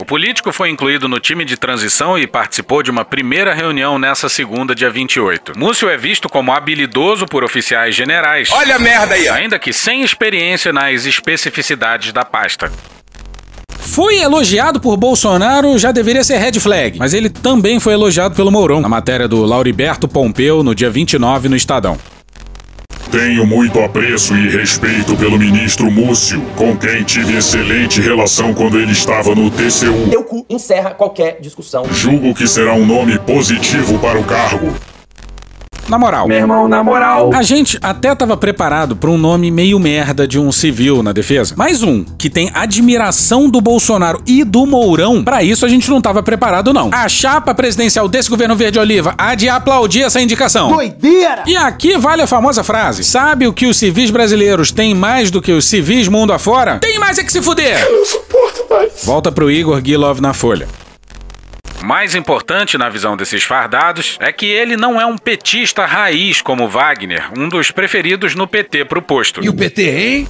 O 0.00 0.04
político 0.06 0.50
foi 0.50 0.70
incluído 0.70 1.06
no 1.06 1.20
time 1.20 1.44
de 1.44 1.58
transição 1.58 2.18
e 2.18 2.26
participou 2.26 2.82
de 2.82 2.90
uma 2.90 3.04
primeira 3.04 3.52
reunião 3.52 3.98
nessa 3.98 4.30
segunda, 4.30 4.74
dia 4.74 4.88
28. 4.88 5.52
Múcio 5.58 5.90
é 5.90 5.96
visto 5.98 6.26
como 6.26 6.54
habilidoso 6.54 7.26
por 7.26 7.44
oficiais 7.44 7.94
generais. 7.94 8.48
Olha 8.50 8.76
a 8.76 8.78
merda 8.78 9.14
aí, 9.14 9.28
ó. 9.28 9.34
Ainda 9.34 9.58
que 9.58 9.74
sem 9.74 10.00
experiência 10.00 10.72
nas 10.72 11.04
especificidades 11.04 12.14
da 12.14 12.24
pasta. 12.24 12.72
Foi 13.78 14.16
elogiado 14.20 14.80
por 14.80 14.96
Bolsonaro, 14.96 15.76
já 15.76 15.92
deveria 15.92 16.24
ser 16.24 16.38
red 16.38 16.58
flag, 16.58 16.98
mas 16.98 17.12
ele 17.12 17.28
também 17.28 17.78
foi 17.78 17.92
elogiado 17.92 18.34
pelo 18.34 18.50
Mourão, 18.50 18.80
na 18.80 18.88
matéria 18.88 19.28
do 19.28 19.44
Lauriberto 19.44 20.08
Pompeu, 20.08 20.62
no 20.62 20.74
dia 20.74 20.88
29, 20.88 21.50
no 21.50 21.56
Estadão. 21.56 21.98
Tenho 23.10 23.44
muito 23.44 23.80
apreço 23.80 24.36
e 24.36 24.48
respeito 24.48 25.16
pelo 25.16 25.36
ministro 25.36 25.90
Múcio, 25.90 26.40
com 26.54 26.76
quem 26.76 27.02
tive 27.02 27.36
excelente 27.36 28.00
relação 28.00 28.54
quando 28.54 28.78
ele 28.78 28.92
estava 28.92 29.34
no 29.34 29.50
TCU. 29.50 30.08
Teu 30.08 30.22
cu 30.22 30.46
encerra 30.48 30.90
qualquer 30.90 31.40
discussão. 31.40 31.84
Julgo 31.92 32.32
que 32.32 32.46
será 32.46 32.72
um 32.74 32.86
nome 32.86 33.18
positivo 33.18 33.98
para 33.98 34.16
o 34.16 34.22
cargo. 34.22 34.72
Na 35.90 35.98
moral. 35.98 36.28
Meu 36.28 36.38
irmão, 36.38 36.68
na 36.68 36.84
moral. 36.84 37.32
A 37.34 37.42
gente 37.42 37.76
até 37.82 38.14
tava 38.14 38.36
preparado 38.36 38.94
pra 38.94 39.10
um 39.10 39.18
nome 39.18 39.50
meio 39.50 39.76
merda 39.80 40.24
de 40.24 40.38
um 40.38 40.52
civil 40.52 41.02
na 41.02 41.10
defesa. 41.10 41.56
Mais 41.56 41.82
um, 41.82 42.04
que 42.16 42.30
tem 42.30 42.48
admiração 42.54 43.50
do 43.50 43.60
Bolsonaro 43.60 44.22
e 44.24 44.44
do 44.44 44.64
Mourão. 44.66 45.24
Pra 45.24 45.42
isso 45.42 45.66
a 45.66 45.68
gente 45.68 45.90
não 45.90 46.00
tava 46.00 46.22
preparado, 46.22 46.72
não. 46.72 46.90
A 46.92 47.08
chapa 47.08 47.52
presidencial 47.52 48.06
desse 48.06 48.30
governo 48.30 48.54
verde-oliva 48.54 49.16
há 49.18 49.34
de 49.34 49.48
aplaudir 49.48 50.02
essa 50.02 50.20
indicação. 50.20 50.70
Doideira! 50.70 51.42
E 51.44 51.56
aqui 51.56 51.98
vale 51.98 52.22
a 52.22 52.26
famosa 52.28 52.62
frase: 52.62 53.02
Sabe 53.02 53.48
o 53.48 53.52
que 53.52 53.66
os 53.66 53.76
civis 53.76 54.12
brasileiros 54.12 54.70
têm 54.70 54.94
mais 54.94 55.28
do 55.28 55.42
que 55.42 55.50
os 55.50 55.64
civis 55.64 56.06
mundo 56.06 56.32
afora? 56.32 56.78
Tem 56.78 57.00
mais 57.00 57.18
é 57.18 57.24
que 57.24 57.32
se 57.32 57.42
fuder! 57.42 57.84
Eu 57.84 57.98
não 57.98 58.06
suporto 58.06 58.64
mais. 58.70 58.92
Volta 59.02 59.32
pro 59.32 59.50
Igor 59.50 59.82
Gilov 59.84 60.20
na 60.20 60.32
Folha. 60.32 60.68
Mais 61.82 62.14
importante 62.14 62.76
na 62.76 62.88
visão 62.88 63.16
desses 63.16 63.42
fardados 63.42 64.18
é 64.20 64.30
que 64.32 64.46
ele 64.46 64.76
não 64.76 65.00
é 65.00 65.06
um 65.06 65.16
petista 65.16 65.86
raiz 65.86 66.42
como 66.42 66.68
Wagner, 66.68 67.30
um 67.36 67.48
dos 67.48 67.70
preferidos 67.70 68.34
no 68.34 68.46
PT 68.46 68.84
pro 68.84 69.00
posto. 69.00 69.42
E 69.42 69.48
o 69.48 69.54
PT, 69.54 69.82
hein? 69.82 70.28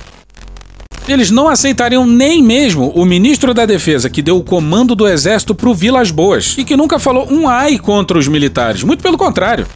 Eles 1.09 1.30
não 1.30 1.49
aceitariam 1.49 2.07
nem 2.07 2.40
mesmo 2.40 2.90
o 2.90 3.04
ministro 3.04 3.52
da 3.52 3.66
Defesa 3.66 4.09
que 4.09 4.23
deu 4.23 4.37
o 4.37 4.45
comando 4.45 4.95
do 4.95 5.09
exército 5.09 5.54
pro 5.54 5.75
Vilas 5.75 6.12
Boas 6.12 6.57
e 6.57 6.64
que 6.64 6.76
nunca 6.76 7.00
falou 7.00 7.26
um 7.33 7.49
ai 7.49 7.78
contra 7.78 8.16
os 8.16 8.28
militares, 8.28 8.85
muito 8.85 9.02
pelo 9.02 9.19
contrário. 9.19 9.66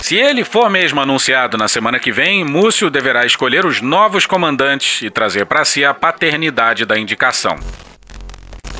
Se 0.00 0.16
ele 0.16 0.44
for 0.44 0.68
mesmo 0.68 1.00
anunciado 1.00 1.56
na 1.56 1.68
semana 1.68 1.98
que 1.98 2.10
vem, 2.10 2.44
Múcio 2.44 2.90
deverá 2.90 3.24
escolher 3.24 3.64
os 3.64 3.80
novos 3.80 4.26
comandantes 4.26 5.02
e 5.02 5.08
trazer 5.08 5.46
para 5.46 5.64
si 5.64 5.84
a 5.84 5.94
paternidade 5.94 6.84
da 6.84 6.98
indicação. 6.98 7.56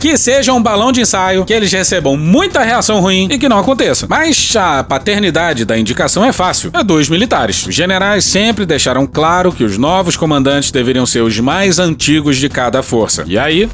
Que 0.00 0.16
seja 0.18 0.52
um 0.52 0.62
balão 0.62 0.92
de 0.92 1.00
ensaio, 1.00 1.44
que 1.44 1.52
eles 1.52 1.72
recebam 1.72 2.16
muita 2.16 2.62
reação 2.62 3.00
ruim 3.00 3.28
e 3.30 3.38
que 3.38 3.48
não 3.48 3.58
aconteça. 3.58 4.06
Mas 4.08 4.54
a 4.54 4.84
paternidade 4.84 5.64
da 5.64 5.78
indicação 5.78 6.24
é 6.24 6.32
fácil. 6.32 6.70
É 6.74 6.84
dos 6.84 7.08
militares. 7.08 7.66
Os 7.66 7.74
generais 7.74 8.24
sempre 8.24 8.66
deixaram 8.66 9.06
claro 9.06 9.52
que 9.52 9.64
os 9.64 9.78
novos 9.78 10.16
comandantes 10.16 10.70
deveriam 10.70 11.06
ser 11.06 11.22
os 11.22 11.38
mais 11.40 11.78
antigos 11.78 12.36
de 12.36 12.48
cada 12.48 12.82
força. 12.82 13.24
E 13.26 13.38
aí, 13.38 13.68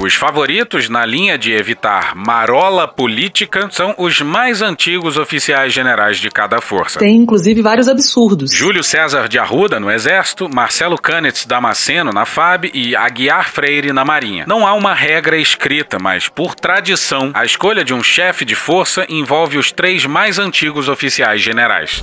os 0.00 0.14
favoritos 0.14 0.88
na 0.88 1.04
linha 1.04 1.36
de 1.36 1.52
evitar 1.52 2.14
marola 2.14 2.88
política 2.88 3.68
são 3.70 3.94
os 3.98 4.20
mais 4.20 4.62
antigos 4.62 5.16
oficiais 5.16 5.72
generais 5.72 6.18
de 6.18 6.30
cada 6.30 6.60
força. 6.60 6.98
Tem 6.98 7.16
inclusive 7.16 7.62
vários 7.62 7.88
absurdos. 7.88 8.52
Júlio 8.52 8.82
César 8.82 9.28
de 9.28 9.38
Arruda 9.38 9.78
no 9.78 9.90
Exército, 9.90 10.48
Marcelo 10.48 10.98
Canetz 10.98 11.44
Damasceno 11.44 12.12
na 12.12 12.24
FAB 12.24 12.70
e 12.72 12.96
Aguiar 12.96 13.50
Freire 13.50 13.92
na 13.92 14.04
Marinha. 14.04 14.44
Não 14.46 14.66
há 14.66 14.72
uma 14.72 14.94
regra 14.94 15.36
escrita, 15.36 15.98
mas 16.00 16.28
por 16.28 16.54
tradição, 16.54 17.30
a 17.34 17.44
escolha 17.44 17.84
de 17.84 17.94
um 17.94 18.02
chefe 18.02 18.44
de 18.44 18.54
força 18.54 19.06
envolve 19.08 19.58
os 19.58 19.70
três 19.70 20.06
mais 20.06 20.38
antigos 20.38 20.88
oficiais 20.88 21.40
generais. 21.40 22.02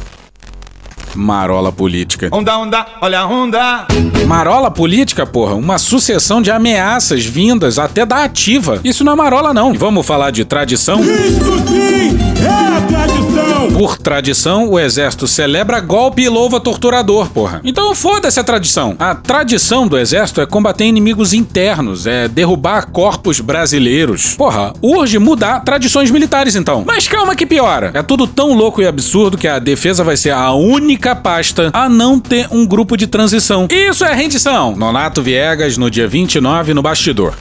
Marola 1.16 1.72
política. 1.72 2.30
Onda, 2.32 2.58
onda, 2.58 2.86
olha 3.01 3.20
a 3.22 3.28
onda. 3.28 3.88
Marola 4.28 4.70
política, 4.70 5.25
porra, 5.25 5.56
uma 5.56 5.78
sucessão 5.78 6.42
de 6.42 6.51
ameaças 6.51 7.25
vindas 7.25 7.80
até 7.80 8.06
da 8.06 8.24
ativa. 8.24 8.80
Isso 8.84 9.04
não 9.04 9.13
é 9.13 9.16
marola, 9.16 9.54
não. 9.54 9.74
E 9.74 9.78
vamos 9.78 10.06
falar 10.06 10.32
de 10.32 10.46
tradição? 10.46 11.00
Isto 11.01 11.68
sim 11.68 12.18
é 12.46 12.78
a 12.78 12.82
tradição! 12.82 13.74
Por 13.74 13.98
tradição, 13.98 14.70
o 14.70 14.80
exército 14.80 15.28
celebra 15.28 15.80
golpe 15.80 16.24
e 16.24 16.30
louva 16.30 16.60
torturador, 16.60 17.30
porra. 17.30 17.62
Então 17.63 17.96
foda-se 17.96 18.39
a 18.39 18.44
tradição. 18.44 18.96
A 19.00 19.16
tradição 19.16 19.88
do 19.88 19.98
exército 19.98 20.42
é 20.42 20.46
combater 20.46 20.86
inimigos 20.86 21.34
internos, 21.34 22.06
é 22.06 22.28
derrubar 22.28 22.88
corpos 22.92 23.39
brasileiros. 23.39 24.36
Porra, 24.36 24.74
urge 24.82 25.18
mudar 25.18 25.62
tradições 25.62 26.12
militares 26.12 26.56
então. 26.56 26.84
Mas 26.86 27.08
calma 27.08 27.36
que 27.36 27.46
piora. 27.46 27.92
É 27.94 28.04
tudo 28.04 28.28
tão 28.28 28.54
louco 28.54 28.82
e 28.82 28.88
absurdo 28.88 29.38
que 29.38 29.48
a 29.48 29.60
defesa 29.60 30.04
vai 30.04 30.18
ser 30.18 30.32
a 30.32 30.51
única 30.54 30.99
pasta 31.15 31.70
a 31.74 31.88
não 31.88 32.20
ter 32.20 32.48
um 32.51 32.65
grupo 32.65 32.96
de 32.98 33.08
transição. 33.08 33.68
Isso 33.72 34.03
é 34.06 34.13
rendição. 34.13 34.75
Nonato 34.75 35.22
Viegas 35.22 35.77
no 35.77 35.89
dia 35.89 36.08
29 36.08 36.74
no 36.74 36.82
bastidor. 36.82 37.36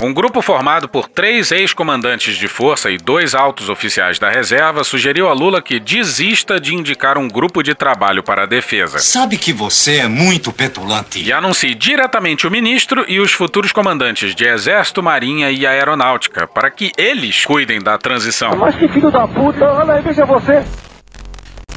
Um 0.00 0.12
grupo 0.12 0.42
formado 0.42 0.88
por 0.88 1.08
três 1.08 1.52
ex-comandantes 1.52 2.36
de 2.36 2.48
força 2.48 2.90
e 2.90 2.98
dois 2.98 3.34
altos 3.34 3.68
oficiais 3.68 4.18
da 4.18 4.28
reserva 4.28 4.82
sugeriu 4.82 5.28
a 5.28 5.32
Lula 5.32 5.62
que 5.62 5.78
desista 5.78 6.58
de 6.58 6.74
indicar 6.74 7.16
um 7.16 7.28
grupo 7.28 7.62
de 7.62 7.74
trabalho 7.74 8.22
para 8.22 8.42
a 8.42 8.46
defesa. 8.46 8.98
Sabe 8.98 9.38
que 9.38 9.52
você 9.52 9.98
é 9.98 10.08
muito 10.08 10.52
petulante. 10.52 11.22
E 11.22 11.32
anuncie 11.32 11.74
diretamente 11.74 12.46
o 12.46 12.50
ministro 12.50 13.04
e 13.06 13.20
os 13.20 13.32
futuros 13.32 13.70
comandantes 13.70 14.34
de 14.34 14.44
Exército, 14.44 15.02
Marinha 15.02 15.50
e 15.52 15.64
Aeronáutica, 15.64 16.46
para 16.46 16.70
que 16.70 16.90
eles 16.98 17.44
cuidem 17.44 17.80
da 17.80 17.96
transição. 17.96 18.56
Mas 18.56 18.74
que 18.74 18.88
filho 18.88 19.12
da 19.12 19.28
puta, 19.28 19.64
olha 19.64 19.94
aí, 19.94 20.02
veja 20.02 20.24
você. 20.26 20.64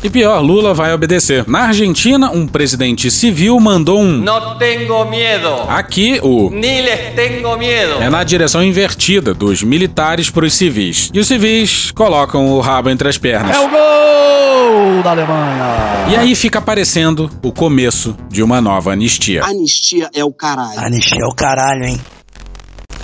E 0.03 0.09
pior, 0.09 0.39
Lula 0.41 0.73
vai 0.73 0.93
obedecer. 0.93 1.43
Na 1.47 1.61
Argentina, 1.63 2.29
um 2.31 2.47
presidente 2.47 3.09
civil 3.09 3.59
mandou 3.59 3.99
um. 3.99 4.17
Não 4.17 4.57
tenho 4.57 5.05
medo. 5.05 5.49
Aqui, 5.67 6.19
o. 6.21 6.49
Ni 6.51 6.81
les 6.81 7.15
tengo 7.15 7.57
medo. 7.57 8.01
É 8.01 8.09
na 8.09 8.23
direção 8.23 8.63
invertida 8.63 9.33
dos 9.33 9.63
militares 9.63 10.29
para 10.29 10.45
os 10.45 10.53
civis. 10.53 11.09
E 11.13 11.19
os 11.19 11.27
civis 11.27 11.91
colocam 11.91 12.47
o 12.47 12.59
rabo 12.59 12.89
entre 12.89 13.09
as 13.09 13.17
pernas. 13.17 13.55
É 13.55 13.59
o 13.59 13.69
gol 13.69 15.03
da 15.03 15.11
Alemanha. 15.11 16.07
E 16.11 16.15
aí 16.15 16.35
fica 16.35 16.59
aparecendo 16.59 17.29
o 17.43 17.51
começo 17.51 18.15
de 18.29 18.43
uma 18.43 18.61
nova 18.61 18.93
anistia. 18.93 19.43
Anistia 19.43 20.09
é 20.13 20.23
o 20.23 20.31
caralho. 20.31 20.79
Anistia 20.79 21.23
é 21.23 21.25
o 21.25 21.35
caralho, 21.35 21.83
hein? 21.85 21.99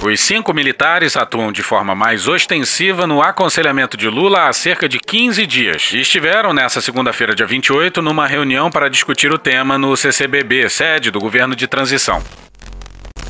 Os 0.06 0.20
cinco 0.20 0.54
militares 0.54 1.16
atuam 1.16 1.50
de 1.50 1.64
forma 1.64 1.96
mais 1.96 2.28
ostensiva 2.28 3.08
no 3.08 3.22
aconselhamento 3.22 3.96
de 3.96 4.10
Lula 4.10 4.50
há 4.50 4.52
cerca 4.52 4.90
de 4.90 5.00
15 5.00 5.48
dias 5.48 5.92
e 5.94 6.02
estiveram 6.02 6.52
nessa 6.52 6.82
segunda-feira, 6.82 7.34
dia 7.34 7.46
28, 7.46 8.02
numa 8.02 8.28
reunião 8.28 8.70
para 8.70 8.90
discutir 8.90 9.32
o 9.32 9.38
tema 9.38 9.78
no 9.78 9.96
CCBB, 9.96 10.70
sede 10.70 11.10
do 11.10 11.22
governo 11.22 11.56
de 11.56 11.68
transição. 11.68 12.22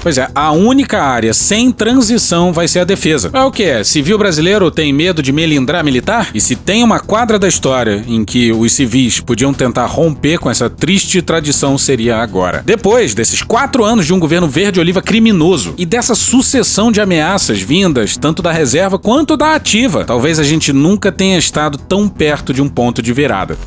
Pois 0.04 0.18
é, 0.18 0.28
a 0.36 0.52
única 0.52 1.02
área 1.02 1.34
sem 1.34 1.72
transição 1.72 2.52
vai 2.52 2.68
ser 2.68 2.80
a 2.80 2.84
defesa. 2.84 3.32
É 3.32 3.40
o 3.40 3.50
que 3.50 3.64
é? 3.64 3.86
Civil 3.86 4.18
brasileiro 4.18 4.70
tem 4.70 4.92
medo 4.92 5.24
de 5.24 5.32
melindrar 5.32 5.82
militar? 5.82 6.30
E 6.34 6.42
se 6.42 6.58
tem 6.58 6.84
uma 6.84 7.00
quadra 7.00 7.40
da 7.40 7.48
história 7.48 8.04
em 8.06 8.26
que 8.26 8.52
os 8.52 8.74
civis 8.74 9.22
podiam 9.22 9.54
tentar 9.54 9.86
romper 9.86 10.40
com 10.40 10.52
essa 10.52 10.70
triste 10.70 11.22
tradição, 11.22 11.78
seria 11.78 12.18
agora. 12.18 12.62
Depois 12.66 13.16
desses 13.16 13.42
quatro 13.42 13.86
anos 13.86 14.06
de 14.06 14.14
um 14.14 14.20
governo 14.20 14.50
verde-oliva 14.50 15.02
criminoso 15.02 15.74
e 15.78 15.86
dessa 15.86 16.16
sucessão 16.16 16.92
de 16.92 17.00
ameaças 17.00 17.62
vindas 17.62 18.18
tanto 18.18 18.42
da 18.42 18.52
reserva 18.52 19.00
quanto 19.00 19.38
da 19.38 19.56
ativa, 19.56 20.04
talvez 20.04 20.38
a 20.38 20.44
gente 20.44 20.74
nunca 20.74 21.14
tenha 21.14 21.38
estado 21.38 21.78
tão 21.78 22.10
perto 22.10 22.54
de 22.54 22.62
um 22.62 22.68
ponto 22.68 23.02
de 23.02 23.14
virada. 23.14 23.58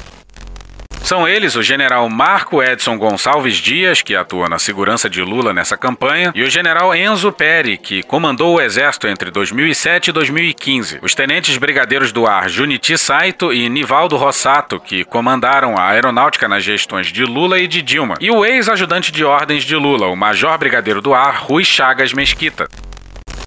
São 1.07 1.29
eles 1.29 1.55
o 1.55 1.63
general 1.63 2.11
Marco 2.11 2.61
Edson 2.61 2.99
Gonçalves 2.99 3.59
Dias, 3.59 4.03
que 4.03 4.17
atua 4.17 4.49
na 4.49 4.59
segurança 4.59 5.09
de 5.09 5.23
Lula 5.23 5.55
nessa 5.55 5.77
campanha, 5.77 6.33
e 6.35 6.43
o 6.43 6.51
general 6.51 6.93
Enzo 6.97 7.31
Peri, 7.31 7.79
que 7.79 8.03
comandou 8.03 8.57
o 8.57 8.61
exército 8.61 9.07
entre 9.07 9.31
2007 9.31 10.09
e 10.09 10.13
2015. 10.13 10.99
Os 11.01 11.15
tenentes 11.15 11.57
brigadeiros 11.59 12.11
do 12.11 12.27
ar 12.27 12.49
Juniti 12.49 12.99
Saito 12.99 13.53
e 13.53 13.69
Nivaldo 13.69 14.17
Rossato, 14.17 14.81
que 14.81 15.05
comandaram 15.05 15.79
a 15.79 15.91
aeronáutica 15.91 16.49
nas 16.49 16.65
gestões 16.65 17.07
de 17.13 17.25
Lula 17.25 17.61
e 17.61 17.69
de 17.69 17.83
Dilma. 17.83 18.17
E 18.21 18.29
o 18.29 18.45
ex-ajudante 18.45 19.13
de 19.13 19.25
ordens 19.25 19.63
de 19.63 19.77
Lula, 19.77 20.09
o 20.09 20.17
major 20.17 20.59
brigadeiro 20.59 21.01
do 21.01 21.15
ar 21.15 21.37
Rui 21.37 21.65
Chagas 21.65 22.13
Mesquita. 22.13 22.67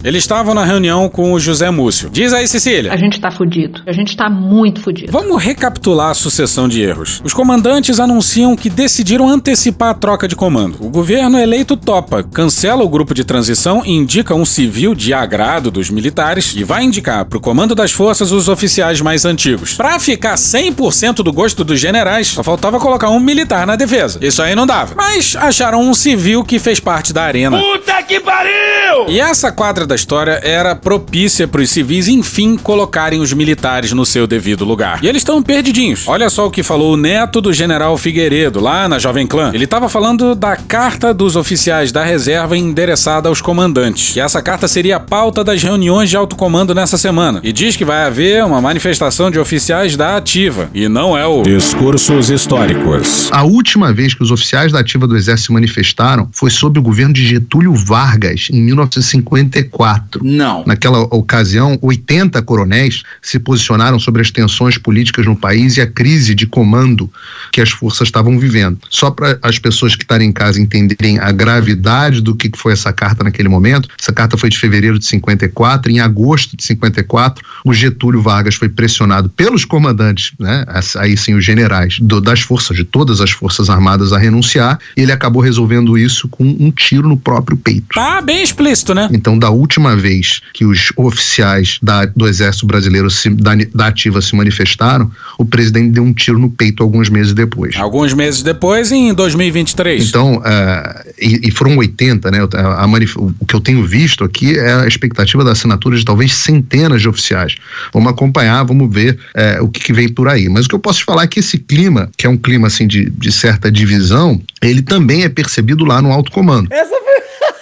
Eles 0.02 0.22
estavam 0.24 0.54
na 0.54 0.64
reunião 0.64 1.10
com 1.10 1.34
o 1.34 1.38
José 1.38 1.70
Múcio. 1.70 2.08
Diz 2.08 2.32
aí, 2.32 2.48
Cecília. 2.48 2.90
A 2.90 2.96
gente 2.96 3.20
tá 3.20 3.30
fudido. 3.30 3.82
A 3.86 3.92
gente 3.92 4.16
tá 4.16 4.30
muito 4.30 4.80
fudido. 4.80 5.12
Vamos 5.12 5.42
recapitular 5.42 6.10
a 6.10 6.14
sucessão 6.14 6.66
de 6.66 6.80
erros. 6.80 7.20
Os 7.22 7.34
comandantes 7.34 8.00
anunciam 8.00 8.56
que 8.56 8.70
decidiram 8.70 9.28
antecipar 9.28 9.90
a 9.90 9.94
troca 9.94 10.26
de 10.26 10.34
comando. 10.34 10.78
O 10.80 10.88
governo 10.88 11.38
eleito 11.38 11.76
topa, 11.76 12.22
cancela 12.22 12.82
o 12.82 12.88
grupo 12.88 13.12
de 13.12 13.24
transição 13.24 13.82
e 13.84 13.90
indica 13.90 14.34
um 14.34 14.46
civil 14.46 14.94
de 14.94 15.12
agrado 15.12 15.70
dos 15.70 15.90
militares 15.90 16.54
e 16.56 16.64
vai 16.64 16.82
indicar 16.82 17.26
pro 17.26 17.38
comando 17.38 17.74
das 17.74 17.92
forças 17.92 18.32
os 18.32 18.48
oficiais 18.48 19.02
mais 19.02 19.26
antigos. 19.26 19.74
Pra 19.74 19.98
ficar 19.98 20.36
100% 20.36 21.16
do 21.16 21.30
gosto 21.30 21.62
dos 21.62 21.78
generais, 21.78 22.28
só 22.28 22.42
faltava 22.42 22.80
colocar 22.80 23.10
um 23.10 23.20
militar 23.20 23.66
na 23.66 23.76
defesa. 23.76 24.18
Isso 24.22 24.40
aí 24.42 24.54
não 24.54 24.66
dava. 24.66 24.94
Mas 24.96 25.36
acharam 25.36 25.82
um 25.82 25.92
civil 25.92 26.42
que 26.42 26.58
fez 26.58 26.80
parte 26.80 27.12
da 27.12 27.22
arena. 27.22 27.58
Puta 27.60 28.02
que 28.02 28.18
pariu! 28.18 29.08
E 29.08 29.20
essa 29.20 29.52
quadra 29.52 29.89
da 29.90 29.96
história 29.96 30.40
era 30.44 30.74
propícia 30.76 31.48
para 31.48 31.60
os 31.60 31.68
civis, 31.68 32.06
enfim, 32.06 32.56
colocarem 32.56 33.20
os 33.20 33.32
militares 33.32 33.92
no 33.92 34.06
seu 34.06 34.24
devido 34.24 34.64
lugar. 34.64 35.02
E 35.02 35.08
eles 35.08 35.20
estão 35.20 35.42
perdidinhos. 35.42 36.06
Olha 36.06 36.30
só 36.30 36.46
o 36.46 36.50
que 36.50 36.62
falou 36.62 36.94
o 36.94 36.96
neto 36.96 37.40
do 37.40 37.52
general 37.52 37.98
Figueiredo, 37.98 38.60
lá 38.60 38.88
na 38.88 39.00
Jovem 39.00 39.26
Clã. 39.26 39.50
Ele 39.52 39.64
estava 39.64 39.88
falando 39.88 40.36
da 40.36 40.56
carta 40.56 41.12
dos 41.12 41.34
oficiais 41.34 41.90
da 41.90 42.04
reserva 42.04 42.56
endereçada 42.56 43.28
aos 43.28 43.40
comandantes. 43.40 44.12
Que 44.12 44.20
essa 44.20 44.40
carta 44.40 44.68
seria 44.68 44.96
a 44.96 45.00
pauta 45.00 45.42
das 45.42 45.60
reuniões 45.60 46.08
de 46.08 46.16
alto 46.16 46.36
comando 46.36 46.72
nessa 46.72 46.96
semana. 46.96 47.40
E 47.42 47.52
diz 47.52 47.74
que 47.74 47.84
vai 47.84 48.04
haver 48.04 48.44
uma 48.44 48.60
manifestação 48.60 49.28
de 49.28 49.40
oficiais 49.40 49.96
da 49.96 50.16
ativa. 50.16 50.70
E 50.72 50.88
não 50.88 51.18
é 51.18 51.26
o. 51.26 51.42
Discursos 51.42 52.30
históricos. 52.30 53.28
A 53.32 53.42
última 53.42 53.92
vez 53.92 54.14
que 54.14 54.22
os 54.22 54.30
oficiais 54.30 54.70
da 54.70 54.78
ativa 54.78 55.08
do 55.08 55.16
Exército 55.16 55.48
se 55.48 55.52
manifestaram 55.52 56.28
foi 56.32 56.50
sob 56.50 56.78
o 56.78 56.82
governo 56.82 57.12
de 57.12 57.26
Getúlio 57.26 57.74
Vargas, 57.74 58.46
em 58.52 58.62
1954. 58.62 59.79
Não. 60.22 60.64
Naquela 60.66 61.00
ocasião, 61.00 61.78
80 61.80 62.40
coronéis 62.42 63.02
se 63.22 63.38
posicionaram 63.38 63.98
sobre 63.98 64.22
as 64.22 64.30
tensões 64.30 64.78
políticas 64.78 65.26
no 65.26 65.36
país 65.36 65.76
e 65.76 65.80
a 65.80 65.86
crise 65.86 66.34
de 66.34 66.46
comando 66.46 67.10
que 67.52 67.60
as 67.60 67.70
forças 67.70 68.08
estavam 68.08 68.38
vivendo. 68.38 68.78
Só 68.88 69.10
para 69.10 69.38
as 69.42 69.58
pessoas 69.58 69.96
que 69.96 70.04
estarem 70.04 70.28
em 70.28 70.32
casa 70.32 70.60
entenderem 70.60 71.18
a 71.18 71.32
gravidade 71.32 72.20
do 72.20 72.34
que 72.34 72.50
foi 72.54 72.72
essa 72.72 72.92
carta 72.92 73.24
naquele 73.24 73.48
momento, 73.48 73.88
essa 73.98 74.12
carta 74.12 74.36
foi 74.36 74.50
de 74.50 74.58
fevereiro 74.58 74.98
de 74.98 75.06
54. 75.06 75.90
Em 75.90 76.00
agosto 76.00 76.56
de 76.56 76.64
54, 76.64 77.44
o 77.64 77.72
Getúlio 77.72 78.20
Vargas 78.20 78.54
foi 78.54 78.68
pressionado 78.68 79.28
pelos 79.30 79.64
comandantes, 79.64 80.32
né, 80.38 80.64
aí 80.98 81.16
sim 81.16 81.34
os 81.34 81.44
generais 81.44 81.98
do, 82.00 82.20
das 82.20 82.40
forças, 82.40 82.76
de 82.76 82.84
todas 82.84 83.20
as 83.20 83.30
forças 83.30 83.70
armadas 83.70 84.12
a 84.12 84.18
renunciar, 84.18 84.78
e 84.96 85.02
ele 85.02 85.12
acabou 85.12 85.42
resolvendo 85.42 85.96
isso 85.96 86.28
com 86.28 86.44
um 86.44 86.70
tiro 86.70 87.08
no 87.08 87.16
próprio 87.16 87.56
peito. 87.56 87.94
Tá 87.94 88.20
bem 88.20 88.42
explícito, 88.42 88.94
né? 88.94 89.08
Então, 89.12 89.38
da 89.38 89.50
última 89.50 89.69
vez 89.96 90.40
que 90.52 90.64
os 90.64 90.92
oficiais 90.96 91.78
da, 91.82 92.06
do 92.06 92.26
Exército 92.26 92.66
Brasileiro 92.66 93.10
se, 93.10 93.28
da, 93.30 93.52
da 93.74 93.86
ativa 93.86 94.20
se 94.20 94.34
manifestaram, 94.34 95.10
o 95.38 95.44
presidente 95.44 95.90
deu 95.90 96.02
um 96.02 96.12
tiro 96.12 96.38
no 96.38 96.50
peito 96.50 96.82
alguns 96.82 97.08
meses 97.08 97.32
depois. 97.32 97.76
Alguns 97.76 98.14
meses 98.14 98.42
depois, 98.42 98.90
em 98.90 99.12
2023. 99.14 100.08
Então, 100.08 100.36
uh, 100.36 101.10
e, 101.18 101.48
e, 101.48 101.50
foram 101.50 101.76
80, 101.76 102.30
né? 102.30 102.38
A, 102.54 102.84
a 102.84 102.90
o 103.16 103.46
que 103.46 103.54
eu 103.54 103.60
tenho 103.60 103.84
visto 103.86 104.24
aqui 104.24 104.58
é 104.58 104.74
a 104.74 104.86
expectativa 104.86 105.44
da 105.44 105.52
assinatura 105.52 105.96
de 105.96 106.04
talvez 106.04 106.34
centenas 106.34 107.00
de 107.00 107.08
oficiais. 107.08 107.56
Vamos 107.92 108.10
acompanhar, 108.10 108.64
vamos 108.64 108.92
ver 108.92 109.18
uh, 109.34 109.64
o 109.64 109.68
que, 109.68 109.80
que, 109.80 109.92
vem 109.92 110.08
por 110.08 110.28
aí. 110.28 110.48
Mas 110.48 110.66
o 110.66 110.68
que 110.68 110.74
eu 110.74 110.78
posso 110.78 110.98
te 110.98 111.04
falar 111.04 111.24
é 111.24 111.26
que 111.26 111.40
esse 111.40 111.58
clima, 111.58 112.10
que 112.16 112.26
é 112.26 112.30
um 112.30 112.36
clima 112.36 112.66
assim 112.66 112.86
de, 112.86 113.08
de 113.10 113.32
certa 113.32 113.70
divisão, 113.70 114.40
ele 114.62 114.82
também 114.82 115.22
é 115.22 115.28
percebido 115.28 115.84
lá 115.84 116.02
no 116.02 116.12
alto 116.12 116.30
comando. 116.30 116.68
Essa 116.72 116.88
foi... 116.88 117.00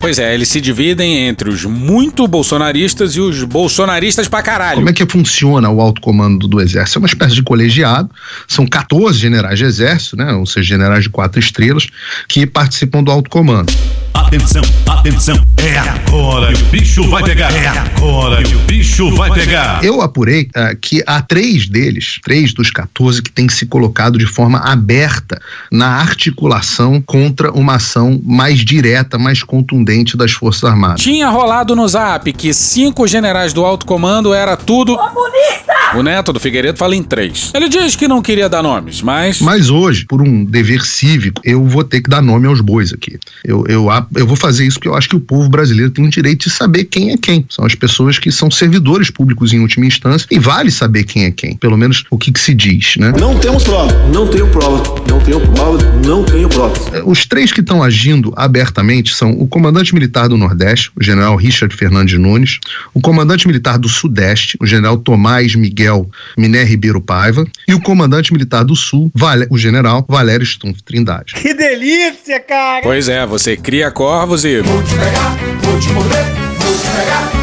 Pois 0.00 0.18
é, 0.18 0.32
eles 0.32 0.48
se 0.48 0.62
dividem 0.62 1.28
entre 1.28 1.50
os 1.50 1.66
muito 1.66 2.26
bolsonaristas 2.26 3.16
e 3.16 3.20
os 3.20 3.44
bolsonaristas 3.44 4.28
pra 4.28 4.42
caralho. 4.42 4.76
Como 4.76 4.88
é 4.88 4.94
que 4.94 5.04
funciona 5.04 5.68
o 5.68 5.78
alto 5.78 6.00
comando 6.00 6.48
do 6.48 6.58
Exército? 6.58 6.98
É 6.98 7.00
uma 7.00 7.06
espécie 7.06 7.34
de 7.34 7.42
colegiado, 7.42 8.08
são 8.48 8.66
14 8.66 9.18
generais 9.18 9.58
de 9.58 9.66
Exército, 9.66 10.16
né, 10.16 10.32
ou 10.32 10.46
seja, 10.46 10.68
generais 10.68 11.02
de 11.02 11.10
quatro 11.10 11.38
estrelas, 11.38 11.86
que 12.26 12.46
participam 12.46 13.02
do 13.02 13.10
alto 13.10 13.28
comando. 13.28 13.70
Atenção, 14.14 14.62
atenção, 14.86 15.46
é 15.58 15.78
agora 15.78 16.52
que 16.52 16.62
o 16.62 16.66
bicho 16.66 17.08
vai 17.10 17.22
pegar. 17.22 17.52
É 17.54 17.66
agora 17.66 18.42
que 18.42 18.54
o 18.54 18.58
bicho 18.60 19.14
vai 19.14 19.30
pegar. 19.32 19.84
Eu 19.84 20.00
apurei 20.00 20.44
uh, 20.56 20.76
que 20.80 21.02
há 21.06 21.20
três 21.20 21.68
deles, 21.68 22.18
três 22.22 22.54
dos 22.54 22.70
14, 22.70 23.22
que 23.22 23.30
têm 23.30 23.48
se 23.48 23.66
colocado 23.66 24.18
de 24.18 24.26
forma 24.26 24.58
aberta 24.58 25.40
na 25.70 25.88
articulação 25.88 27.02
contra 27.02 27.52
uma 27.52 27.74
ação 27.74 28.20
mais 28.24 28.60
direta, 28.60 29.18
mais 29.18 29.42
contundente 29.42 29.89
independente 29.90 30.16
das 30.16 30.32
Forças 30.32 30.64
Armadas. 30.64 31.00
Tinha 31.00 31.28
rolado 31.28 31.74
no 31.74 31.86
zap 31.86 32.32
que 32.32 32.54
cinco 32.54 33.06
generais 33.06 33.52
do 33.52 33.64
alto 33.64 33.84
comando 33.84 34.32
era 34.32 34.56
tudo. 34.56 34.96
Comunista! 34.96 35.70
O 35.96 36.02
neto 36.02 36.32
do 36.32 36.38
Figueiredo 36.38 36.78
fala 36.78 36.94
em 36.94 37.02
três. 37.02 37.50
Ele 37.52 37.68
diz 37.68 37.96
que 37.96 38.06
não 38.06 38.22
queria 38.22 38.48
dar 38.48 38.62
nomes, 38.62 39.02
mas. 39.02 39.40
Mas 39.40 39.70
hoje, 39.70 40.06
por 40.06 40.22
um 40.22 40.44
dever 40.44 40.84
cívico, 40.84 41.40
eu 41.44 41.64
vou 41.64 41.82
ter 41.82 42.00
que 42.00 42.08
dar 42.08 42.22
nome 42.22 42.46
aos 42.46 42.60
bois 42.60 42.92
aqui. 42.92 43.18
Eu, 43.44 43.64
eu, 43.66 43.88
eu 44.14 44.26
vou 44.26 44.36
fazer 44.36 44.66
isso 44.66 44.78
porque 44.78 44.88
eu 44.88 44.94
acho 44.94 45.08
que 45.08 45.16
o 45.16 45.20
povo 45.20 45.48
brasileiro 45.48 45.90
tem 45.90 46.06
o 46.06 46.08
direito 46.10 46.48
de 46.48 46.50
saber 46.50 46.84
quem 46.84 47.10
é 47.10 47.16
quem. 47.16 47.44
São 47.48 47.64
as 47.64 47.74
pessoas 47.74 48.18
que 48.18 48.30
são 48.30 48.50
servidores 48.50 49.10
públicos 49.10 49.52
em 49.52 49.60
última 49.60 49.84
instância 49.84 50.26
e 50.30 50.38
vale 50.38 50.70
saber 50.70 51.04
quem 51.04 51.24
é 51.24 51.30
quem. 51.32 51.56
Pelo 51.56 51.76
menos 51.76 52.04
o 52.08 52.16
que, 52.16 52.30
que 52.30 52.38
se 52.38 52.54
diz, 52.54 52.96
né? 52.96 53.12
Não 53.18 53.36
temos 53.38 53.64
prova. 53.64 53.92
Não 54.12 54.28
tenho 54.28 54.46
prova. 54.48 54.82
Não 55.08 55.18
tenho 55.20 55.40
prova. 55.40 55.78
Não 56.06 56.24
tenho 56.24 56.48
prova. 56.48 56.74
Os 57.04 57.26
três 57.26 57.52
que 57.52 57.60
estão 57.60 57.82
agindo 57.82 58.32
abertamente 58.36 59.12
são 59.12 59.32
o 59.32 59.48
comandante 59.48 59.79
militar 59.92 60.28
do 60.28 60.36
Nordeste, 60.36 60.90
o 60.94 61.02
general 61.02 61.34
Richard 61.36 61.74
Fernandes 61.74 62.18
Nunes, 62.18 62.58
o 62.92 63.00
comandante 63.00 63.46
militar 63.46 63.78
do 63.78 63.88
Sudeste, 63.88 64.56
o 64.60 64.66
general 64.66 64.98
Tomás 64.98 65.54
Miguel 65.54 66.10
Miné 66.36 66.62
Ribeiro 66.62 67.00
Paiva, 67.00 67.46
e 67.66 67.72
o 67.72 67.80
comandante 67.80 68.32
militar 68.32 68.64
do 68.64 68.76
Sul, 68.76 69.10
o 69.48 69.58
general 69.58 70.04
Valério 70.08 70.44
Stumpf 70.44 70.82
Trindade. 70.82 71.34
Que 71.34 71.54
delícia, 71.54 72.38
cara! 72.40 72.82
Pois 72.82 73.08
é, 73.08 73.24
você 73.26 73.56
cria 73.56 73.90
corvos 73.90 74.44
e. 74.44 74.60
Vou 74.60 74.82
te 74.82 74.94
pegar, 74.94 75.36
vou 75.62 75.80
te 75.80 75.88
morder, 75.88 76.24
vou 76.58 76.76
te 76.76 76.86
pegar. 76.96 77.40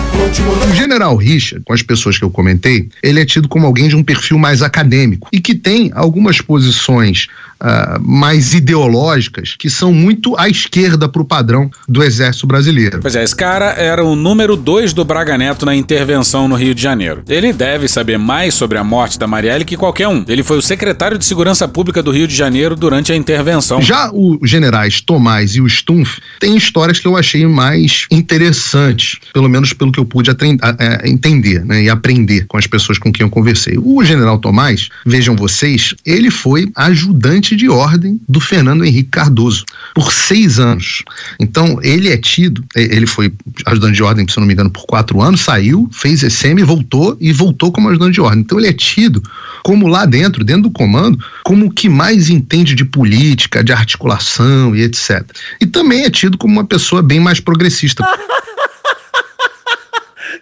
O 0.70 0.74
general 0.74 1.16
Richard, 1.16 1.64
com 1.64 1.74
as 1.74 1.82
pessoas 1.82 2.18
que 2.18 2.24
eu 2.24 2.30
comentei, 2.30 2.90
ele 3.04 3.22
é 3.22 3.26
tido 3.26 3.48
como 3.48 3.66
alguém 3.66 3.88
de 3.88 3.96
um 3.96 4.04
perfil 4.04 4.38
mais 4.38 4.62
acadêmico 4.62 5.30
e 5.32 5.40
que 5.40 5.54
tem 5.54 5.92
algumas 5.94 6.42
posições 6.42 7.28
uh, 7.62 8.00
mais 8.02 8.54
ideológicas 8.54 9.56
que 9.58 9.70
são 9.70 9.94
muito 9.94 10.38
à 10.38 10.50
esquerda 10.50 11.08
para 11.08 11.22
o 11.22 11.26
padrão 11.26 11.70
do 11.88 12.04
Exército 12.04 12.48
Brasileiro. 12.48 13.00
Pois 13.02 13.16
é, 13.16 13.24
esse 13.24 13.36
cara 13.36 13.72
era 13.72 14.04
o 14.04 14.16
número 14.16 14.56
dois 14.56 14.94
do 14.94 15.04
Braga 15.04 15.38
Neto 15.38 15.66
na 15.66 15.76
intervenção 15.76 16.48
no 16.48 16.56
Rio 16.56 16.74
de 16.74 16.82
Janeiro. 16.82 17.24
Ele 17.28 17.54
deve 17.54 17.88
saber 17.88 18.18
mais 18.18 18.54
sobre 18.54 18.78
a 18.78 18.84
morte 18.84 19.20
da 19.20 19.28
Marielle 19.28 19.66
que 19.66 19.78
qualquer 19.78 20.08
um. 20.08 20.24
Ele 20.28 20.44
foi 20.44 20.58
o 20.58 20.62
secretário 20.62 21.18
de 21.18 21.26
Segurança 21.26 21.68
Pública 21.68 22.02
do 22.02 22.12
Rio 22.12 22.28
de 22.28 22.36
Janeiro 22.36 22.76
durante 22.76 23.12
a 23.12 23.16
intervenção. 23.16 23.82
Já 23.82 24.12
os 24.12 24.50
generais 24.50 25.02
Tomás 25.02 25.56
e 25.56 25.62
o 25.62 25.70
Stumpf 25.70 26.20
têm 26.40 26.56
histórias 26.56 27.00
que 27.00 27.08
eu 27.08 27.16
achei 27.16 27.46
mais 27.46 28.06
interessantes, 28.12 29.18
pelo 29.34 29.50
menos 29.50 29.74
pelo 29.74 29.92
que 29.92 30.00
eu 30.00 30.06
pude 30.06 30.30
é, 30.30 31.10
entender 31.10 31.64
né, 31.66 31.84
e 31.84 31.90
aprender 31.90 32.46
com 32.48 32.58
as 32.58 32.68
pessoas 32.68 32.98
com 32.98 33.12
quem 33.12 33.26
eu 33.26 33.30
conversei. 33.30 33.78
O 33.78 34.04
general 34.04 34.40
Tomás, 34.40 34.90
vejam 35.06 35.36
vocês, 35.36 35.94
ele 36.06 36.30
foi 36.30 36.70
ajudante 36.76 37.47
de 37.56 37.70
ordem 37.70 38.20
do 38.28 38.40
Fernando 38.40 38.84
Henrique 38.84 39.10
Cardoso 39.10 39.66
por 39.94 40.12
seis 40.12 40.60
anos. 40.60 41.04
Então, 41.40 41.80
ele 41.82 42.10
é 42.10 42.18
tido, 42.18 42.64
ele 42.76 43.08
foi 43.08 43.34
ajudante 43.66 43.96
de 43.96 44.04
ordem, 44.04 44.28
se 44.28 44.40
não 44.40 44.46
me 44.46 44.54
engano, 44.54 44.70
por 44.70 44.86
quatro 44.86 45.22
anos, 45.22 45.42
saiu, 45.42 45.90
fez 45.92 46.24
ECM, 46.24 46.64
voltou 46.64 47.18
e 47.20 47.32
voltou 47.32 47.72
como 47.72 47.90
ajudante 47.90 48.14
de 48.14 48.22
ordem. 48.22 48.42
Então, 48.42 48.60
ele 48.60 48.68
é 48.68 48.74
tido 48.74 49.22
como 49.64 49.88
lá 49.88 50.06
dentro, 50.06 50.44
dentro 50.44 50.64
do 50.64 50.72
comando, 50.72 51.24
como 51.44 51.66
o 51.66 51.72
que 51.72 51.90
mais 51.90 52.30
entende 52.30 52.76
de 52.76 52.86
política, 52.86 53.64
de 53.64 53.72
articulação 53.72 54.76
e 54.76 54.82
etc. 54.82 55.24
E 55.60 55.66
também 55.66 56.04
é 56.04 56.10
tido 56.10 56.38
como 56.38 56.54
uma 56.54 56.66
pessoa 56.66 57.02
bem 57.02 57.20
mais 57.20 57.40
progressista. 57.40 58.06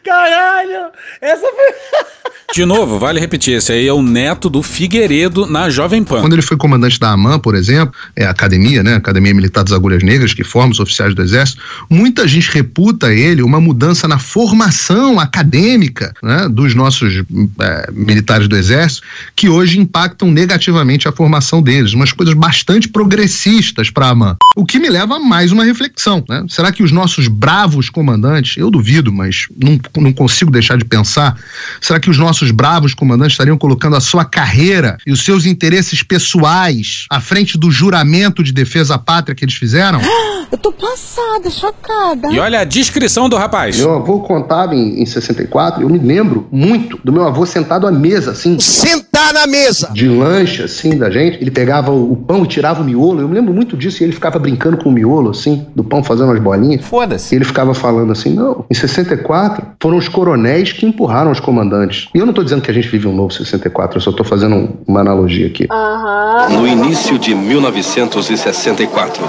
Caralho! 0.03 0.91
Essa 1.21 1.41
foi. 1.41 2.24
De 2.53 2.63
novo, 2.63 2.99
vale 2.99 3.19
repetir, 3.19 3.55
esse 3.55 3.71
aí 3.71 3.87
é 3.87 3.93
o 3.93 4.01
neto 4.01 4.49
do 4.49 4.61
Figueiredo 4.61 5.45
na 5.45 5.69
Jovem 5.69 6.03
Pan. 6.03 6.21
Quando 6.21 6.33
ele 6.33 6.41
foi 6.41 6.55
comandante 6.55 6.99
da 6.99 7.11
AMAN, 7.11 7.39
por 7.39 7.55
exemplo, 7.55 7.93
é 8.15 8.25
a 8.25 8.29
academia, 8.29 8.83
né? 8.83 8.95
Academia 8.95 9.33
Militar 9.33 9.63
das 9.63 9.73
Agulhas 9.73 10.03
Negras, 10.03 10.33
que 10.33 10.43
forma 10.43 10.71
os 10.71 10.79
oficiais 10.79 11.13
do 11.15 11.21
Exército, 11.21 11.61
muita 11.89 12.27
gente 12.27 12.49
reputa 12.51 13.11
ele 13.13 13.41
uma 13.41 13.59
mudança 13.59 14.07
na 14.07 14.19
formação 14.19 15.19
acadêmica 15.19 16.13
né, 16.21 16.47
dos 16.49 16.75
nossos 16.75 17.23
é, 17.59 17.91
militares 17.91 18.47
do 18.47 18.55
Exército, 18.55 19.05
que 19.35 19.49
hoje 19.49 19.79
impactam 19.79 20.31
negativamente 20.31 21.07
a 21.07 21.11
formação 21.11 21.61
deles, 21.61 21.93
umas 21.93 22.11
coisas 22.11 22.35
bastante 22.35 22.87
progressistas 22.87 23.89
para 23.89 24.07
a 24.07 24.09
AMAN. 24.11 24.35
O 24.55 24.65
que 24.65 24.79
me 24.79 24.89
leva 24.89 25.15
a 25.15 25.19
mais 25.19 25.51
uma 25.51 25.65
reflexão, 25.65 26.23
né? 26.29 26.45
Será 26.47 26.71
que 26.71 26.83
os 26.83 26.91
nossos 26.91 27.27
bravos 27.27 27.89
comandantes, 27.89 28.55
eu 28.55 28.71
duvido, 28.71 29.11
mas 29.11 29.47
não, 29.61 29.79
não 29.97 30.13
consigo 30.13 30.51
deixar 30.51 30.77
de 30.77 30.85
pensar, 30.85 31.35
será 31.81 31.99
que 31.99 32.09
os 32.09 32.17
nossos 32.35 32.51
bravos 32.51 32.93
comandantes 32.93 33.33
estariam 33.33 33.57
colocando 33.57 33.95
a 33.95 34.01
sua 34.01 34.25
carreira 34.25 34.97
e 35.07 35.11
os 35.11 35.23
seus 35.23 35.45
interesses 35.45 36.03
pessoais 36.03 37.05
à 37.09 37.21
frente 37.21 37.57
do 37.57 37.71
juramento 37.71 38.43
de 38.43 38.51
defesa 38.51 38.95
à 38.95 38.97
pátria 38.97 39.33
que 39.33 39.45
eles 39.45 39.55
fizeram? 39.55 40.01
Eu 40.51 40.57
tô 40.59 40.71
passada, 40.71 41.49
chocada. 41.49 42.31
E 42.31 42.39
olha 42.39 42.59
a 42.61 42.63
descrição 42.63 43.27
do 43.27 43.35
rapaz. 43.35 43.77
Meu 43.77 43.95
avô 43.95 44.19
contava 44.19 44.75
em, 44.75 45.01
em 45.01 45.05
64, 45.05 45.81
eu 45.81 45.89
me 45.89 45.97
lembro 45.97 46.47
muito 46.51 46.99
do 47.03 47.11
meu 47.11 47.27
avô 47.27 47.45
sentado 47.45 47.87
à 47.87 47.91
mesa, 47.91 48.31
assim. 48.31 48.59
Sentar 48.59 49.33
na 49.33 49.47
mesa! 49.47 49.89
De 49.91 50.07
lanche, 50.07 50.61
assim, 50.61 50.97
da 50.97 51.09
gente. 51.09 51.41
Ele 51.41 51.51
pegava 51.51 51.91
o, 51.91 52.13
o 52.13 52.15
pão 52.15 52.43
e 52.43 52.47
tirava 52.47 52.81
o 52.81 52.85
miolo. 52.85 53.21
Eu 53.21 53.27
me 53.27 53.33
lembro 53.33 53.53
muito 53.53 53.75
disso. 53.75 54.01
E 54.01 54.05
ele 54.05 54.13
ficava 54.13 54.37
brincando 54.37 54.77
com 54.77 54.89
o 54.89 54.91
miolo, 54.91 55.31
assim, 55.31 55.67
do 55.75 55.83
pão, 55.83 56.03
fazendo 56.03 56.29
umas 56.29 56.41
bolinhas. 56.41 56.85
Foda-se. 56.85 57.33
E 57.33 57.37
ele 57.37 57.45
ficava 57.45 57.73
falando 57.73 58.11
assim: 58.11 58.33
não, 58.33 58.65
em 58.69 58.73
64 58.73 59.65
foram 59.81 59.97
os 59.97 60.07
coronéis 60.07 60.71
que 60.71 60.85
empurraram 60.85 61.31
os 61.31 61.39
comandantes. 61.39 62.07
E 62.13 62.19
eu 62.19 62.24
não 62.25 62.33
tô 62.33 62.43
dizendo 62.43 62.61
que 62.61 62.71
a 62.71 62.73
gente 62.73 62.87
vive 62.87 63.07
um 63.07 63.13
novo 63.13 63.31
64, 63.31 63.97
eu 63.97 64.01
só 64.01 64.11
tô 64.11 64.23
fazendo 64.23 64.69
uma 64.87 65.01
analogia 65.01 65.47
aqui. 65.47 65.67
Uhum. 65.71 66.59
No 66.59 66.67
início 66.67 67.17
de 67.19 67.33
1964, 67.35 69.23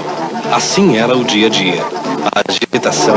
assim 0.51 0.97
era 0.97 1.15
o 1.15 1.23
dia 1.23 1.47
a 1.47 1.49
dia. 1.49 1.81
Agitação, 2.47 3.15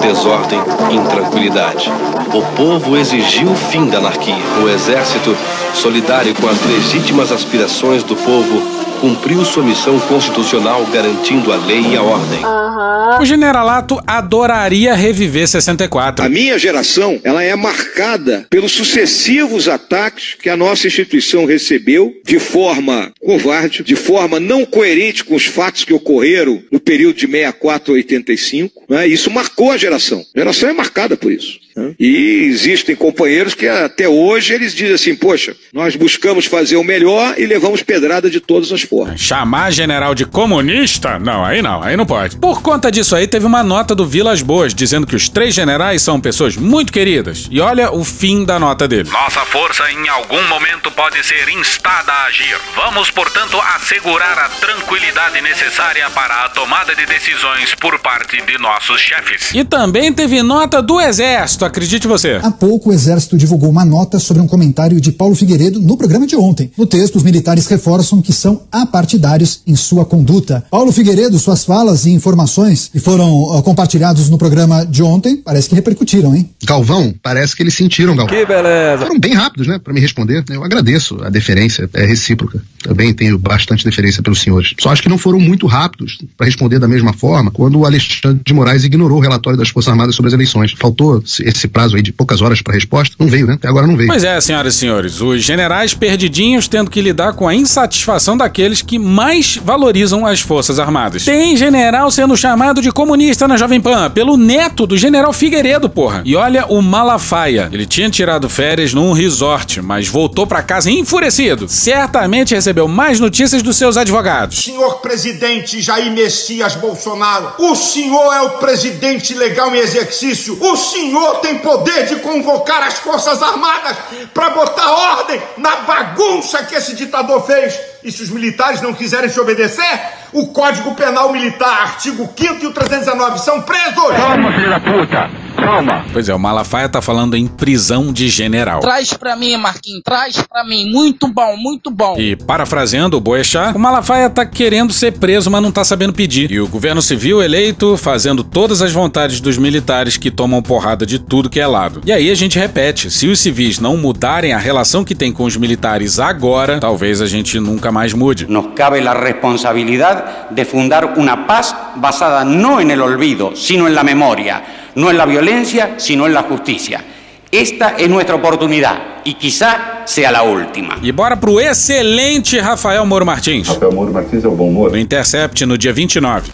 desordem, 0.00 0.58
intranquilidade. 0.90 1.90
O 2.34 2.42
povo 2.56 2.96
exigiu 2.96 3.50
o 3.50 3.56
fim 3.56 3.88
da 3.88 3.98
anarquia. 3.98 4.34
O 4.62 4.68
exército, 4.68 5.36
solidário 5.74 6.34
com 6.34 6.48
as 6.48 6.64
legítimas 6.66 7.30
aspirações 7.30 8.02
do 8.02 8.16
povo, 8.16 8.62
cumpriu 9.00 9.44
sua 9.44 9.62
missão 9.62 9.98
constitucional 10.00 10.84
garantindo 10.92 11.52
a 11.52 11.56
lei 11.56 11.82
e 11.88 11.96
a 11.96 12.02
ordem. 12.02 12.44
Uhum. 12.44 12.71
O 13.20 13.24
generalato 13.24 14.00
adoraria 14.06 14.94
reviver 14.94 15.46
64. 15.46 16.24
A 16.24 16.28
minha 16.28 16.58
geração, 16.58 17.20
ela 17.24 17.42
é 17.42 17.54
marcada 17.54 18.46
pelos 18.48 18.72
sucessivos 18.72 19.68
ataques 19.68 20.34
que 20.40 20.48
a 20.48 20.56
nossa 20.56 20.86
instituição 20.86 21.44
recebeu 21.44 22.12
de 22.24 22.38
forma 22.38 23.12
covarde, 23.20 23.82
de 23.82 23.96
forma 23.96 24.38
não 24.38 24.64
coerente 24.64 25.24
com 25.24 25.34
os 25.34 25.46
fatos 25.46 25.84
que 25.84 25.92
ocorreram 25.92 26.62
no 26.70 26.80
período 26.80 27.16
de 27.16 27.26
64 27.26 27.92
a 27.92 27.96
85. 27.96 28.84
Né? 28.88 29.06
Isso 29.06 29.30
marcou 29.30 29.72
a 29.72 29.76
geração. 29.76 30.24
A 30.34 30.38
geração 30.38 30.68
é 30.68 30.72
marcada 30.72 31.16
por 31.16 31.32
isso. 31.32 31.61
Né? 31.76 31.94
E 31.98 32.44
existem 32.50 32.94
companheiros 32.94 33.54
que 33.54 33.66
até 33.66 34.08
hoje 34.08 34.52
eles 34.52 34.74
dizem 34.74 34.94
assim: 34.94 35.14
poxa, 35.14 35.56
nós 35.72 35.96
buscamos 35.96 36.46
fazer 36.46 36.76
o 36.76 36.84
melhor 36.84 37.34
e 37.38 37.46
levamos 37.46 37.82
pedrada 37.82 38.30
de 38.30 38.40
todas 38.40 38.72
as 38.72 38.82
formas. 38.82 39.20
Chamar 39.20 39.70
general 39.70 40.14
de 40.14 40.24
comunista? 40.24 41.18
Não, 41.18 41.44
aí 41.44 41.62
não, 41.62 41.82
aí 41.82 41.96
não 41.96 42.06
pode. 42.06 42.36
Por 42.36 42.62
conta 42.62 42.90
disso 42.90 43.14
aí, 43.14 43.26
teve 43.26 43.46
uma 43.46 43.62
nota 43.62 43.94
do 43.94 44.06
Vilas 44.06 44.42
Boas 44.42 44.74
dizendo 44.74 45.06
que 45.06 45.16
os 45.16 45.28
três 45.28 45.54
generais 45.54 46.02
são 46.02 46.20
pessoas 46.20 46.56
muito 46.56 46.92
queridas. 46.92 47.48
E 47.50 47.60
olha 47.60 47.90
o 47.92 48.04
fim 48.04 48.44
da 48.44 48.58
nota 48.58 48.86
dele. 48.86 49.08
Nossa 49.10 49.40
força 49.46 49.90
em 49.90 50.08
algum 50.08 50.42
momento 50.48 50.90
pode 50.90 51.24
ser 51.24 51.48
instada 51.48 52.12
a 52.12 52.24
agir. 52.26 52.56
Vamos, 52.74 53.10
portanto, 53.10 53.60
assegurar 53.76 54.38
a 54.38 54.48
tranquilidade 54.48 55.40
necessária 55.40 56.08
para 56.10 56.44
a 56.44 56.48
tomada 56.50 56.94
de 56.94 57.06
decisões 57.06 57.74
por 57.74 57.98
parte 58.00 58.40
de 58.42 58.58
nossos 58.58 59.00
chefes. 59.00 59.50
E 59.54 59.64
também 59.64 60.12
teve 60.12 60.42
nota 60.42 60.82
do 60.82 61.00
Exército, 61.00 61.61
acredite 61.64 62.06
você. 62.06 62.40
Há 62.42 62.50
pouco 62.50 62.90
o 62.90 62.92
Exército 62.92 63.36
divulgou 63.36 63.70
uma 63.70 63.84
nota 63.84 64.18
sobre 64.18 64.42
um 64.42 64.46
comentário 64.46 65.00
de 65.00 65.12
Paulo 65.12 65.34
Figueiredo 65.34 65.80
no 65.80 65.96
programa 65.96 66.26
de 66.26 66.36
ontem. 66.36 66.70
No 66.76 66.86
texto, 66.86 67.16
os 67.16 67.22
militares 67.22 67.66
reforçam 67.66 68.22
que 68.22 68.32
são 68.32 68.62
apartidários 68.70 69.62
em 69.66 69.76
sua 69.76 70.04
conduta. 70.04 70.64
Paulo 70.70 70.92
Figueiredo, 70.92 71.38
suas 71.38 71.64
falas 71.64 72.06
e 72.06 72.10
informações 72.10 72.88
que 72.92 73.00
foram 73.00 73.32
uh, 73.32 73.62
compartilhados 73.62 74.28
no 74.28 74.38
programa 74.38 74.84
de 74.84 75.02
ontem, 75.02 75.36
parece 75.36 75.68
que 75.68 75.74
repercutiram, 75.74 76.34
hein? 76.34 76.48
Galvão, 76.64 77.14
parece 77.22 77.56
que 77.56 77.62
eles 77.62 77.74
sentiram, 77.74 78.16
Galvão. 78.16 78.36
Que 78.36 78.44
beleza. 78.46 78.98
Foram 78.98 79.18
bem 79.18 79.34
rápidos, 79.34 79.66
né, 79.66 79.78
para 79.78 79.92
me 79.92 80.00
responder. 80.00 80.44
Eu 80.50 80.64
agradeço 80.64 81.18
a 81.22 81.30
deferência, 81.30 81.88
é 81.94 82.04
recíproca. 82.04 82.62
Também 82.82 83.12
tenho 83.14 83.38
bastante 83.38 83.84
deferência 83.84 84.22
pelos 84.22 84.40
senhores. 84.40 84.74
Só 84.80 84.90
acho 84.90 85.02
que 85.02 85.08
não 85.08 85.18
foram 85.18 85.38
muito 85.38 85.66
rápidos 85.66 86.18
para 86.36 86.46
responder 86.46 86.78
da 86.78 86.88
mesma 86.88 87.12
forma 87.12 87.50
quando 87.50 87.78
o 87.78 87.86
Alexandre 87.86 88.42
de 88.44 88.52
Moraes 88.52 88.84
ignorou 88.84 89.18
o 89.18 89.20
relatório 89.20 89.58
das 89.58 89.68
Forças 89.68 89.90
Armadas 89.90 90.14
sobre 90.14 90.28
as 90.28 90.34
eleições. 90.34 90.72
Faltou 90.72 91.22
esse 91.22 91.51
esse 91.56 91.68
prazo 91.68 91.96
aí 91.96 92.02
de 92.02 92.12
poucas 92.12 92.40
horas 92.40 92.62
para 92.62 92.74
resposta, 92.74 93.14
não 93.18 93.26
veio, 93.26 93.46
né? 93.46 93.54
Até 93.54 93.68
agora 93.68 93.86
não 93.86 93.96
veio. 93.96 94.08
Pois 94.08 94.24
é, 94.24 94.40
senhoras 94.40 94.74
e 94.74 94.78
senhores, 94.78 95.20
os 95.20 95.42
generais 95.42 95.94
perdidinhos 95.94 96.68
tendo 96.68 96.90
que 96.90 97.00
lidar 97.00 97.34
com 97.34 97.46
a 97.46 97.54
insatisfação 97.54 98.36
daqueles 98.36 98.82
que 98.82 98.98
mais 98.98 99.58
valorizam 99.62 100.26
as 100.26 100.40
Forças 100.40 100.78
Armadas. 100.78 101.24
Tem 101.24 101.56
general 101.56 102.10
sendo 102.10 102.36
chamado 102.36 102.80
de 102.80 102.90
comunista 102.90 103.46
na 103.46 103.56
Jovem 103.56 103.80
Pan 103.80 104.10
pelo 104.10 104.36
neto 104.36 104.86
do 104.86 104.96
general 104.96 105.32
Figueiredo, 105.32 105.88
porra. 105.88 106.22
E 106.24 106.34
olha 106.36 106.66
o 106.66 106.80
Malafaia. 106.80 107.68
Ele 107.72 107.86
tinha 107.86 108.10
tirado 108.10 108.48
férias 108.48 108.94
num 108.94 109.12
resort, 109.12 109.80
mas 109.80 110.08
voltou 110.08 110.46
para 110.46 110.62
casa 110.62 110.90
enfurecido. 110.90 111.68
Certamente 111.68 112.54
recebeu 112.54 112.88
mais 112.88 113.20
notícias 113.20 113.62
dos 113.62 113.76
seus 113.76 113.96
advogados. 113.96 114.64
Senhor 114.64 115.00
presidente 115.00 115.80
Jair 115.80 116.10
Messias 116.12 116.74
Bolsonaro, 116.74 117.52
o 117.58 117.74
senhor 117.74 118.32
é 118.32 118.40
o 118.42 118.50
presidente 118.58 119.34
legal 119.34 119.74
em 119.74 119.78
exercício. 119.78 120.58
O 120.60 120.76
senhor 120.76 121.40
tem 121.42 121.58
poder 121.58 122.06
de 122.06 122.16
convocar 122.16 122.82
as 122.84 122.94
Forças 122.94 123.42
Armadas 123.42 123.96
para 124.32 124.50
botar 124.50 124.90
ordem 124.90 125.42
na 125.58 125.76
bagunça 125.76 126.64
que 126.64 126.74
esse 126.74 126.94
ditador 126.94 127.44
fez. 127.44 127.78
E 128.02 128.10
se 128.10 128.22
os 128.22 128.30
militares 128.30 128.80
não 128.80 128.94
quiserem 128.94 129.28
te 129.28 129.38
obedecer, 129.38 130.00
o 130.32 130.46
Código 130.48 130.94
Penal 130.94 131.30
Militar, 131.32 131.82
artigo 131.82 132.32
5 132.34 132.64
e 132.64 132.66
o 132.66 132.72
319, 132.72 133.38
são 133.40 133.60
presos! 133.62 133.94
Toma, 133.94 134.52
filho 134.52 134.70
da 134.70 134.80
puta! 134.80 135.41
Toma! 135.62 136.04
Pois 136.12 136.28
é, 136.28 136.34
o 136.34 136.38
Malafaia 136.38 136.88
tá 136.88 137.00
falando 137.00 137.36
em 137.36 137.46
prisão 137.46 138.12
de 138.12 138.28
general. 138.28 138.80
Traz 138.80 139.12
pra 139.12 139.36
mim, 139.36 139.56
Marquinhos, 139.56 140.02
traz 140.04 140.36
pra 140.42 140.64
mim. 140.64 140.90
Muito 140.90 141.28
bom, 141.28 141.56
muito 141.56 141.90
bom. 141.90 142.16
E 142.18 142.34
parafraseando 142.34 143.16
o 143.16 143.20
Boechat, 143.20 143.74
o 143.74 143.78
Malafaia 143.78 144.28
tá 144.28 144.44
querendo 144.44 144.92
ser 144.92 145.12
preso, 145.12 145.50
mas 145.50 145.62
não 145.62 145.70
tá 145.70 145.84
sabendo 145.84 146.12
pedir. 146.12 146.50
E 146.50 146.60
o 146.60 146.68
governo 146.68 147.00
civil 147.00 147.42
eleito 147.42 147.96
fazendo 147.96 148.42
todas 148.42 148.82
as 148.82 148.92
vontades 148.92 149.40
dos 149.40 149.56
militares 149.56 150.16
que 150.16 150.30
tomam 150.30 150.62
porrada 150.62 151.06
de 151.06 151.18
tudo 151.18 151.48
que 151.48 151.60
é 151.60 151.66
lado. 151.66 152.00
E 152.04 152.12
aí 152.12 152.30
a 152.30 152.34
gente 152.34 152.58
repete, 152.58 153.10
se 153.10 153.28
os 153.28 153.38
civis 153.40 153.78
não 153.78 153.96
mudarem 153.96 154.52
a 154.52 154.58
relação 154.58 155.04
que 155.04 155.14
tem 155.14 155.32
com 155.32 155.44
os 155.44 155.56
militares 155.56 156.18
agora, 156.18 156.80
talvez 156.80 157.20
a 157.20 157.26
gente 157.26 157.58
nunca 157.60 157.92
mais 157.92 158.12
mude. 158.12 158.46
Nos 158.46 158.74
cabe 158.74 159.06
a 159.06 159.12
responsabilidade 159.12 160.22
de 160.50 160.64
fundar 160.64 161.04
uma 161.16 161.36
paz 161.36 161.74
basada 161.96 162.44
não 162.44 162.80
el 162.80 163.00
olvido, 163.00 163.52
sino 163.54 163.86
en 163.86 163.94
la 163.94 164.02
memoria, 164.02 164.62
no 164.94 165.10
en 165.10 165.16
la 165.16 165.26
violencia, 165.26 165.94
sino 165.96 166.26
en 166.26 166.34
la 166.34 166.42
justicia. 166.42 167.04
Esta 167.50 167.96
es 167.98 168.08
nuestra 168.08 168.34
oportunidad 168.34 169.20
y 169.24 169.34
quizá 169.34 170.02
sea 170.06 170.30
la 170.30 170.42
última. 170.42 170.98
E 171.02 171.12
bora 171.12 171.36
pro 171.36 171.60
excelente 171.60 172.60
Rafael 172.60 173.04
Moro 173.04 173.26
Martins. 173.26 173.68
Rafael 173.68 173.92
Moro 173.92 174.12
Martins 174.12 174.44
é 174.44 174.48
o 174.48 174.52
bom 174.52 174.68
humor. 174.68 174.90
No 174.90 174.98
Intercept 174.98 175.66
no 175.66 175.76
dia 175.76 175.92
29. 175.92 176.50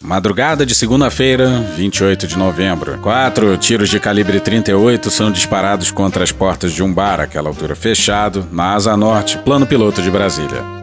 Madrugada 0.00 0.66
de 0.66 0.74
segunda-feira, 0.74 1.48
28 1.76 2.26
de 2.26 2.36
novembro. 2.36 2.98
Quatro 2.98 3.56
tiros 3.56 3.88
de 3.88 4.00
calibre 4.00 4.40
38 4.40 5.10
são 5.10 5.30
disparados 5.30 5.92
contra 5.92 6.24
as 6.24 6.32
portas 6.32 6.72
de 6.72 6.82
um 6.82 6.92
bar, 6.92 7.20
àquela 7.20 7.48
altura 7.48 7.76
fechado, 7.76 8.46
na 8.50 8.74
Asa 8.74 8.96
Norte, 8.96 9.38
plano 9.38 9.64
piloto 9.64 10.02
de 10.02 10.10
Brasília. 10.10 10.82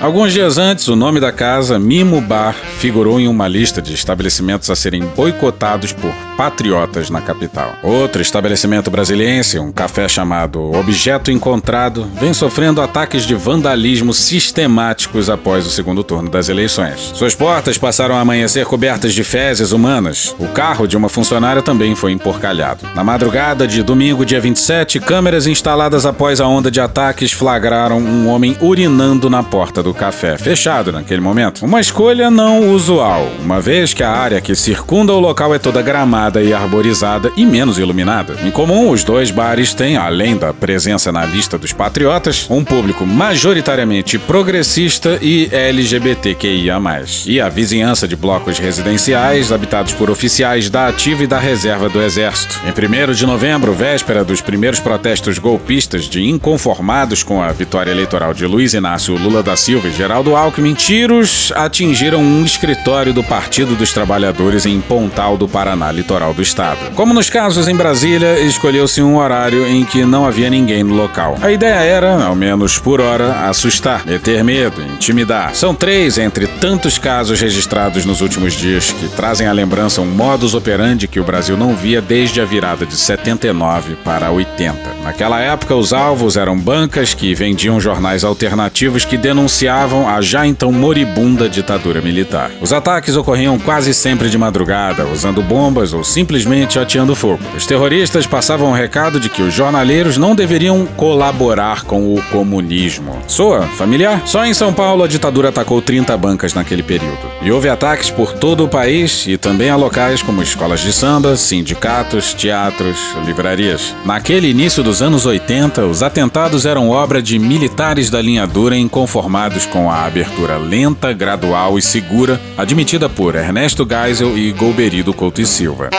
Alguns 0.00 0.32
dias 0.32 0.56
antes, 0.56 0.88
o 0.88 0.96
nome 0.96 1.20
da 1.20 1.30
casa, 1.30 1.78
Mimo 1.78 2.20
Bar, 2.20 2.54
figurou 2.78 3.18
em 3.18 3.26
uma 3.26 3.48
lista 3.48 3.82
de 3.82 3.92
estabelecimentos 3.92 4.70
a 4.70 4.76
serem 4.76 5.02
boicotados 5.16 5.92
por 5.92 6.12
patriotas 6.36 7.10
na 7.10 7.20
capital. 7.20 7.74
Outro 7.82 8.22
estabelecimento 8.22 8.88
brasiliense, 8.88 9.58
um 9.58 9.72
café 9.72 10.08
chamado 10.08 10.72
Objeto 10.72 11.32
Encontrado, 11.32 12.08
vem 12.14 12.32
sofrendo 12.32 12.80
ataques 12.80 13.24
de 13.24 13.34
vandalismo 13.34 14.14
sistemáticos 14.14 15.28
após 15.28 15.66
o 15.66 15.70
segundo 15.70 16.04
turno 16.04 16.30
das 16.30 16.48
eleições. 16.48 17.10
Suas 17.14 17.34
portas 17.34 17.76
passaram 17.76 18.14
a 18.14 18.20
amanhecer 18.20 18.64
cobertas 18.64 19.12
de 19.12 19.24
fezes 19.24 19.72
humanas. 19.72 20.34
O 20.38 20.46
carro 20.46 20.86
de 20.86 20.96
uma 20.96 21.08
funcionária 21.08 21.60
também 21.60 21.96
foi 21.96 22.12
emporcalhado. 22.12 22.86
Na 22.94 23.02
madrugada 23.02 23.66
de 23.66 23.82
domingo, 23.82 24.24
dia 24.24 24.40
27, 24.40 25.00
câmeras 25.00 25.48
instaladas 25.48 26.06
após 26.06 26.40
a 26.40 26.46
onda 26.46 26.70
de 26.70 26.80
ataques 26.80 27.32
flagraram 27.32 27.98
um 27.98 28.28
homem 28.28 28.56
urinando 28.60 29.28
na 29.28 29.42
porta 29.42 29.82
do 29.82 29.92
café, 29.92 30.38
fechado 30.38 30.92
naquele 30.92 31.20
momento. 31.20 31.64
Uma 31.64 31.80
escolha 31.80 32.30
não 32.30 32.67
usual, 32.72 33.28
uma 33.42 33.60
vez 33.60 33.92
que 33.92 34.02
a 34.02 34.10
área 34.10 34.40
que 34.40 34.54
circunda 34.54 35.12
o 35.12 35.20
local 35.20 35.54
é 35.54 35.58
toda 35.58 35.82
gramada 35.82 36.42
e 36.42 36.52
arborizada 36.52 37.32
e 37.36 37.44
menos 37.44 37.78
iluminada. 37.78 38.36
Em 38.42 38.50
comum, 38.50 38.90
os 38.90 39.04
dois 39.04 39.30
bares 39.30 39.74
têm, 39.74 39.96
além 39.96 40.36
da 40.36 40.52
presença 40.52 41.12
na 41.12 41.24
lista 41.24 41.58
dos 41.58 41.72
patriotas, 41.72 42.46
um 42.48 42.64
público 42.64 43.06
majoritariamente 43.06 44.18
progressista 44.18 45.18
e 45.20 45.48
LGBTQIA. 45.52 46.78
E 47.26 47.40
a 47.40 47.48
vizinhança 47.48 48.06
de 48.06 48.16
blocos 48.16 48.58
residenciais 48.58 49.50
habitados 49.52 49.92
por 49.92 50.10
oficiais 50.10 50.70
da 50.70 50.88
Ativa 50.88 51.24
e 51.24 51.26
da 51.26 51.38
Reserva 51.38 51.88
do 51.88 52.00
Exército. 52.00 52.60
Em 52.64 52.70
1 52.70 53.12
de 53.12 53.26
novembro, 53.26 53.72
véspera 53.72 54.24
dos 54.24 54.40
primeiros 54.40 54.80
protestos 54.80 55.38
golpistas 55.38 56.04
de 56.04 56.24
inconformados 56.24 57.22
com 57.22 57.42
a 57.42 57.52
vitória 57.52 57.90
eleitoral 57.90 58.32
de 58.32 58.46
Luiz 58.46 58.74
Inácio 58.74 59.16
Lula 59.16 59.42
da 59.42 59.56
Silva 59.56 59.88
e 59.88 59.92
Geraldo 59.92 60.36
Alckmin, 60.36 60.74
tiros 60.74 61.52
atingiram 61.54 62.20
um 62.20 62.44
escritório 62.58 63.14
do 63.14 63.22
Partido 63.22 63.76
dos 63.76 63.92
Trabalhadores 63.92 64.66
em 64.66 64.80
Pontal 64.80 65.36
do 65.36 65.46
Paraná, 65.46 65.92
litoral 65.92 66.34
do 66.34 66.42
estado. 66.42 66.92
Como 66.96 67.14
nos 67.14 67.30
casos 67.30 67.68
em 67.68 67.76
Brasília, 67.76 68.40
escolheu-se 68.40 69.00
um 69.00 69.16
horário 69.16 69.64
em 69.64 69.84
que 69.84 70.04
não 70.04 70.26
havia 70.26 70.50
ninguém 70.50 70.82
no 70.82 70.94
local. 70.94 71.36
A 71.40 71.52
ideia 71.52 71.78
era, 71.78 72.24
ao 72.24 72.34
menos 72.34 72.76
por 72.76 73.00
hora, 73.00 73.48
assustar, 73.48 74.04
meter 74.04 74.42
medo, 74.42 74.82
intimidar. 74.82 75.54
São 75.54 75.72
três 75.72 76.18
entre 76.18 76.48
tantos 76.48 76.98
casos 76.98 77.40
registrados 77.40 78.04
nos 78.04 78.20
últimos 78.20 78.54
dias 78.54 78.90
que 78.90 79.06
trazem 79.08 79.46
à 79.46 79.52
lembrança 79.52 80.00
um 80.00 80.06
modus 80.06 80.52
operandi 80.52 81.06
que 81.06 81.20
o 81.20 81.24
Brasil 81.24 81.56
não 81.56 81.76
via 81.76 82.00
desde 82.00 82.40
a 82.40 82.44
virada 82.44 82.84
de 82.84 82.96
79 82.96 83.94
para 84.04 84.32
80. 84.32 84.76
Naquela 85.04 85.38
época, 85.38 85.76
os 85.76 85.92
alvos 85.92 86.36
eram 86.36 86.58
bancas 86.58 87.14
que 87.14 87.34
vendiam 87.34 87.80
jornais 87.80 88.24
alternativos 88.24 89.04
que 89.04 89.16
denunciavam 89.16 90.08
a 90.08 90.20
já 90.20 90.44
então 90.44 90.72
moribunda 90.72 91.48
ditadura 91.48 92.00
militar. 92.00 92.47
Os 92.60 92.72
ataques 92.72 93.16
ocorriam 93.16 93.58
quase 93.58 93.94
sempre 93.94 94.28
de 94.28 94.38
madrugada, 94.38 95.06
usando 95.06 95.42
bombas 95.42 95.92
ou 95.92 96.02
simplesmente 96.02 96.78
ateando 96.78 97.14
fogo. 97.14 97.40
Os 97.56 97.66
terroristas 97.66 98.26
passavam 98.26 98.70
o 98.70 98.74
recado 98.74 99.20
de 99.20 99.28
que 99.28 99.42
os 99.42 99.54
jornaleiros 99.54 100.16
não 100.16 100.34
deveriam 100.34 100.86
colaborar 100.96 101.84
com 101.84 102.14
o 102.14 102.22
comunismo. 102.30 103.18
Soa 103.26 103.62
familiar? 103.62 104.22
Só 104.26 104.44
em 104.44 104.54
São 104.54 104.72
Paulo 104.72 105.04
a 105.04 105.08
ditadura 105.08 105.50
atacou 105.50 105.80
30 105.80 106.16
bancas 106.16 106.54
naquele 106.54 106.82
período. 106.82 107.18
E 107.42 107.50
houve 107.52 107.68
ataques 107.68 108.10
por 108.10 108.32
todo 108.32 108.64
o 108.64 108.68
país 108.68 109.26
e 109.26 109.36
também 109.36 109.70
a 109.70 109.76
locais 109.76 110.22
como 110.22 110.42
escolas 110.42 110.80
de 110.80 110.92
samba, 110.92 111.36
sindicatos, 111.36 112.34
teatros, 112.34 112.98
livrarias. 113.24 113.94
Naquele 114.04 114.48
início 114.48 114.82
dos 114.82 115.00
anos 115.00 115.26
80, 115.26 115.84
os 115.84 116.02
atentados 116.02 116.66
eram 116.66 116.90
obra 116.90 117.22
de 117.22 117.38
militares 117.38 118.10
da 118.10 118.20
linha 118.20 118.46
dura 118.46 118.76
inconformados 118.76 119.66
com 119.66 119.90
a 119.90 120.04
abertura 120.04 120.56
lenta, 120.56 121.12
gradual 121.12 121.78
e 121.78 121.82
segura 121.82 122.37
admitida 122.56 123.08
por 123.08 123.34
Ernesto 123.34 123.86
Geisel 123.88 124.36
e 124.36 124.52
Golberido 124.52 125.12
Couto 125.14 125.40
e 125.40 125.46
Silva. 125.46 125.90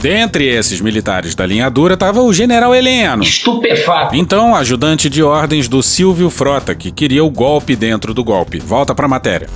Dentre 0.00 0.46
esses 0.46 0.80
militares 0.80 1.34
da 1.34 1.44
linha 1.44 1.68
dura 1.68 1.94
estava 1.94 2.22
o 2.22 2.32
general 2.32 2.74
Heleno. 2.74 3.22
Estupefato. 3.22 4.14
Então, 4.14 4.54
ajudante 4.54 5.10
de 5.10 5.22
ordens 5.22 5.68
do 5.68 5.82
Silvio 5.82 6.30
Frota, 6.30 6.74
que 6.74 6.92
queria 6.92 7.24
o 7.24 7.30
golpe 7.30 7.74
dentro 7.74 8.14
do 8.14 8.22
golpe. 8.22 8.58
Volta 8.58 8.94
pra 8.94 9.08
matéria 9.08 9.48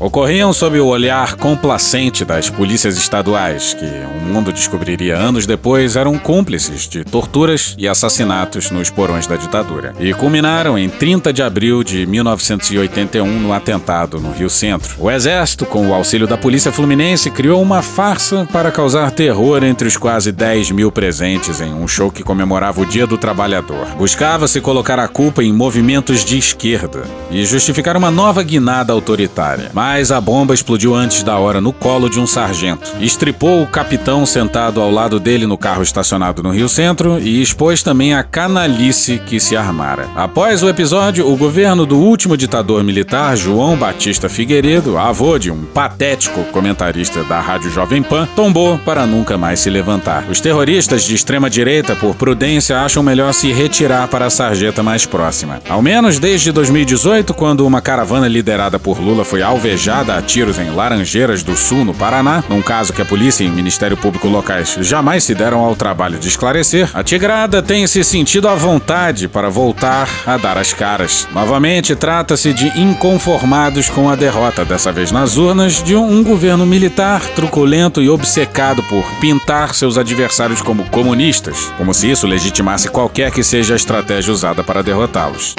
ocorriam 0.00 0.50
sob 0.50 0.80
o 0.80 0.86
olhar 0.86 1.36
complacente 1.36 2.24
das 2.24 2.48
polícias 2.48 2.96
estaduais, 2.96 3.74
que 3.74 3.84
o 3.84 4.26
mundo 4.26 4.50
descobriria 4.50 5.16
anos 5.16 5.44
depois 5.44 5.94
eram 5.94 6.18
cúmplices 6.18 6.88
de 6.88 7.04
torturas 7.04 7.74
e 7.78 7.86
assassinatos 7.86 8.70
nos 8.70 8.88
porões 8.88 9.26
da 9.26 9.36
ditadura. 9.36 9.94
E 10.00 10.14
culminaram 10.14 10.78
em 10.78 10.88
30 10.88 11.32
de 11.34 11.42
abril 11.42 11.84
de 11.84 12.06
1981 12.06 13.26
no 13.40 13.52
atentado 13.52 14.18
no 14.18 14.32
Rio 14.32 14.48
Centro. 14.48 14.96
O 14.98 15.10
Exército, 15.10 15.66
com 15.66 15.88
o 15.88 15.94
auxílio 15.94 16.26
da 16.26 16.38
Polícia 16.38 16.72
Fluminense, 16.72 17.30
criou 17.30 17.60
uma 17.60 17.82
farsa 17.82 18.48
para 18.50 18.72
causar 18.72 19.10
terror 19.10 19.62
entre 19.62 19.86
os 19.86 19.98
quase 19.98 20.32
10 20.32 20.70
mil 20.70 20.90
presentes 20.90 21.60
em 21.60 21.74
um 21.74 21.86
show 21.86 22.10
que 22.10 22.22
comemorava 22.22 22.80
o 22.80 22.86
Dia 22.86 23.06
do 23.06 23.18
Trabalhador. 23.18 23.86
Buscava-se 23.98 24.62
colocar 24.62 24.98
a 24.98 25.08
culpa 25.08 25.44
em 25.44 25.52
movimentos 25.52 26.24
de 26.24 26.38
esquerda 26.38 27.02
e 27.30 27.44
justificar 27.44 27.98
uma 27.98 28.10
nova 28.10 28.42
guinada 28.42 28.94
autoritária. 28.94 29.70
Mas 29.74 29.89
Mas 29.92 30.12
a 30.12 30.20
bomba 30.20 30.54
explodiu 30.54 30.94
antes 30.94 31.24
da 31.24 31.36
hora 31.36 31.60
no 31.60 31.72
colo 31.72 32.08
de 32.08 32.20
um 32.20 32.26
sargento. 32.26 32.92
Estripou 33.00 33.60
o 33.60 33.66
capitão 33.66 34.24
sentado 34.24 34.80
ao 34.80 34.88
lado 34.88 35.18
dele 35.18 35.48
no 35.48 35.58
carro 35.58 35.82
estacionado 35.82 36.44
no 36.44 36.52
Rio 36.52 36.68
Centro 36.68 37.18
e 37.18 37.42
expôs 37.42 37.82
também 37.82 38.14
a 38.14 38.22
canalice 38.22 39.20
que 39.26 39.40
se 39.40 39.56
armara. 39.56 40.06
Após 40.14 40.62
o 40.62 40.68
episódio, 40.68 41.28
o 41.28 41.36
governo 41.36 41.84
do 41.84 41.98
último 41.98 42.36
ditador 42.36 42.84
militar, 42.84 43.36
João 43.36 43.76
Batista 43.76 44.28
Figueiredo, 44.28 44.96
avô 44.96 45.36
de 45.40 45.50
um 45.50 45.64
patético 45.64 46.44
comentarista 46.52 47.24
da 47.24 47.40
Rádio 47.40 47.72
Jovem 47.72 48.00
Pan, 48.00 48.28
tombou 48.36 48.78
para 48.78 49.04
nunca 49.06 49.36
mais 49.36 49.58
se 49.58 49.70
levantar. 49.70 50.24
Os 50.30 50.40
terroristas 50.40 51.02
de 51.02 51.16
extrema 51.16 51.50
direita, 51.50 51.96
por 51.96 52.14
prudência, 52.14 52.80
acham 52.80 53.02
melhor 53.02 53.34
se 53.34 53.50
retirar 53.52 54.06
para 54.06 54.26
a 54.26 54.30
sarjeta 54.30 54.84
mais 54.84 55.04
próxima. 55.04 55.60
Ao 55.68 55.82
menos 55.82 56.20
desde 56.20 56.52
2018, 56.52 57.34
quando 57.34 57.66
uma 57.66 57.80
caravana 57.80 58.28
liderada 58.28 58.78
por 58.78 59.00
Lula 59.00 59.24
foi 59.24 59.42
alvejada 59.42 59.79
a 59.88 60.20
tiros 60.20 60.58
em 60.58 60.68
Laranjeiras 60.68 61.42
do 61.42 61.56
Sul, 61.56 61.86
no 61.86 61.94
Paraná, 61.94 62.44
num 62.50 62.60
caso 62.60 62.92
que 62.92 63.00
a 63.00 63.04
polícia 63.04 63.44
e 63.44 63.48
o 63.48 63.52
Ministério 63.52 63.96
Público 63.96 64.28
locais 64.28 64.76
jamais 64.82 65.24
se 65.24 65.34
deram 65.34 65.60
ao 65.60 65.74
trabalho 65.74 66.18
de 66.18 66.28
esclarecer, 66.28 66.90
a 66.92 67.02
Tigrada 67.02 67.62
tem 67.62 67.86
se 67.86 68.04
sentido 68.04 68.46
à 68.46 68.54
vontade 68.54 69.26
para 69.26 69.48
voltar 69.48 70.06
a 70.26 70.36
dar 70.36 70.58
as 70.58 70.74
caras. 70.74 71.26
Novamente, 71.32 71.96
trata-se 71.96 72.52
de 72.52 72.66
inconformados 72.78 73.88
com 73.88 74.10
a 74.10 74.14
derrota, 74.14 74.66
dessa 74.66 74.92
vez 74.92 75.10
nas 75.10 75.38
urnas, 75.38 75.82
de 75.82 75.96
um 75.96 76.22
governo 76.22 76.66
militar 76.66 77.22
truculento 77.34 78.02
e 78.02 78.10
obcecado 78.10 78.82
por 78.82 79.04
pintar 79.18 79.74
seus 79.74 79.96
adversários 79.96 80.60
como 80.60 80.84
comunistas, 80.90 81.72
como 81.78 81.94
se 81.94 82.10
isso 82.10 82.26
legitimasse 82.26 82.90
qualquer 82.90 83.30
que 83.30 83.42
seja 83.42 83.72
a 83.72 83.76
estratégia 83.76 84.30
usada 84.30 84.62
para 84.62 84.82
derrotá-los. 84.82 85.54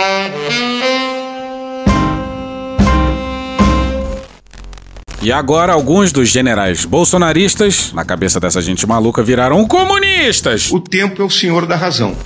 E 5.23 5.31
agora, 5.31 5.73
alguns 5.73 6.11
dos 6.11 6.29
generais 6.29 6.83
bolsonaristas, 6.83 7.93
na 7.93 8.03
cabeça 8.03 8.39
dessa 8.39 8.59
gente 8.59 8.87
maluca, 8.87 9.21
viraram 9.21 9.67
comunistas! 9.67 10.71
O 10.71 10.79
tempo 10.79 11.21
é 11.21 11.25
o 11.25 11.29
senhor 11.29 11.67
da 11.67 11.75
razão. 11.75 12.17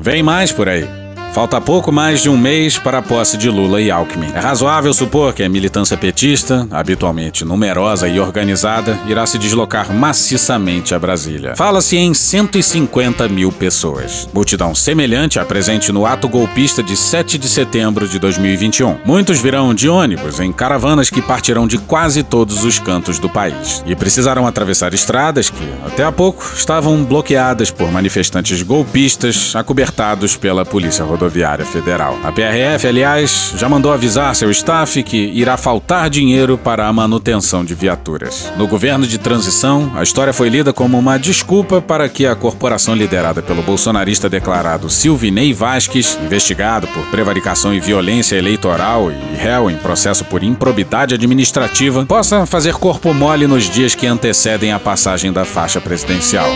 Vem 0.00 0.20
mais 0.20 0.50
por 0.50 0.68
aí. 0.68 1.05
Falta 1.32 1.60
pouco 1.60 1.92
mais 1.92 2.22
de 2.22 2.30
um 2.30 2.36
mês 2.36 2.78
para 2.78 2.98
a 2.98 3.02
posse 3.02 3.36
de 3.36 3.50
Lula 3.50 3.80
e 3.80 3.90
Alckmin. 3.90 4.32
É 4.34 4.40
razoável 4.40 4.94
supor 4.94 5.34
que 5.34 5.42
a 5.42 5.48
militância 5.50 5.94
petista, 5.94 6.66
habitualmente 6.70 7.44
numerosa 7.44 8.08
e 8.08 8.18
organizada, 8.18 8.98
irá 9.06 9.26
se 9.26 9.36
deslocar 9.36 9.92
maciçamente 9.92 10.94
a 10.94 10.98
Brasília. 10.98 11.54
Fala-se 11.54 11.96
em 11.98 12.14
150 12.14 13.28
mil 13.28 13.52
pessoas. 13.52 14.26
Multidão 14.32 14.74
semelhante 14.74 15.38
à 15.38 15.44
presente 15.44 15.92
no 15.92 16.06
ato 16.06 16.26
golpista 16.26 16.82
de 16.82 16.96
7 16.96 17.36
de 17.36 17.48
setembro 17.50 18.08
de 18.08 18.18
2021. 18.18 18.96
Muitos 19.04 19.38
virão 19.38 19.74
de 19.74 19.90
ônibus 19.90 20.40
em 20.40 20.50
caravanas 20.50 21.10
que 21.10 21.20
partirão 21.20 21.66
de 21.66 21.76
quase 21.76 22.22
todos 22.22 22.64
os 22.64 22.78
cantos 22.78 23.18
do 23.18 23.28
país. 23.28 23.82
E 23.84 23.94
precisarão 23.94 24.46
atravessar 24.46 24.94
estradas 24.94 25.50
que, 25.50 25.68
até 25.84 26.02
há 26.02 26.10
pouco, 26.10 26.50
estavam 26.56 27.04
bloqueadas 27.04 27.70
por 27.70 27.92
manifestantes 27.92 28.62
golpistas 28.62 29.54
acobertados 29.54 30.34
pela 30.34 30.64
Polícia 30.64 31.04
Rodoviária. 31.04 31.15
Rodoviária 31.16 31.64
Federal. 31.64 32.18
A 32.22 32.30
PRF, 32.30 32.86
aliás, 32.86 33.54
já 33.56 33.68
mandou 33.68 33.90
avisar 33.90 34.36
seu 34.36 34.50
staff 34.50 35.02
que 35.02 35.16
irá 35.16 35.56
faltar 35.56 36.10
dinheiro 36.10 36.58
para 36.58 36.86
a 36.86 36.92
manutenção 36.92 37.64
de 37.64 37.74
viaturas. 37.74 38.52
No 38.56 38.68
governo 38.68 39.06
de 39.06 39.16
transição, 39.16 39.90
a 39.96 40.02
história 40.02 40.32
foi 40.32 40.50
lida 40.50 40.74
como 40.74 40.98
uma 40.98 41.18
desculpa 41.18 41.80
para 41.80 42.06
que 42.08 42.26
a 42.26 42.36
corporação 42.36 42.94
liderada 42.94 43.42
pelo 43.42 43.62
bolsonarista 43.62 44.28
declarado 44.28 44.90
Silvinei 44.90 45.54
Vasques, 45.54 46.18
investigado 46.22 46.86
por 46.88 47.06
prevaricação 47.06 47.72
e 47.72 47.80
violência 47.80 48.36
eleitoral 48.36 49.10
e 49.10 49.36
réu 49.36 49.70
em 49.70 49.76
processo 49.76 50.24
por 50.26 50.42
improbidade 50.42 51.14
administrativa, 51.14 52.04
possa 52.04 52.44
fazer 52.44 52.74
corpo 52.74 53.14
mole 53.14 53.46
nos 53.46 53.64
dias 53.64 53.94
que 53.94 54.06
antecedem 54.06 54.72
a 54.72 54.78
passagem 54.78 55.32
da 55.32 55.46
faixa 55.46 55.80
presidencial. 55.80 56.50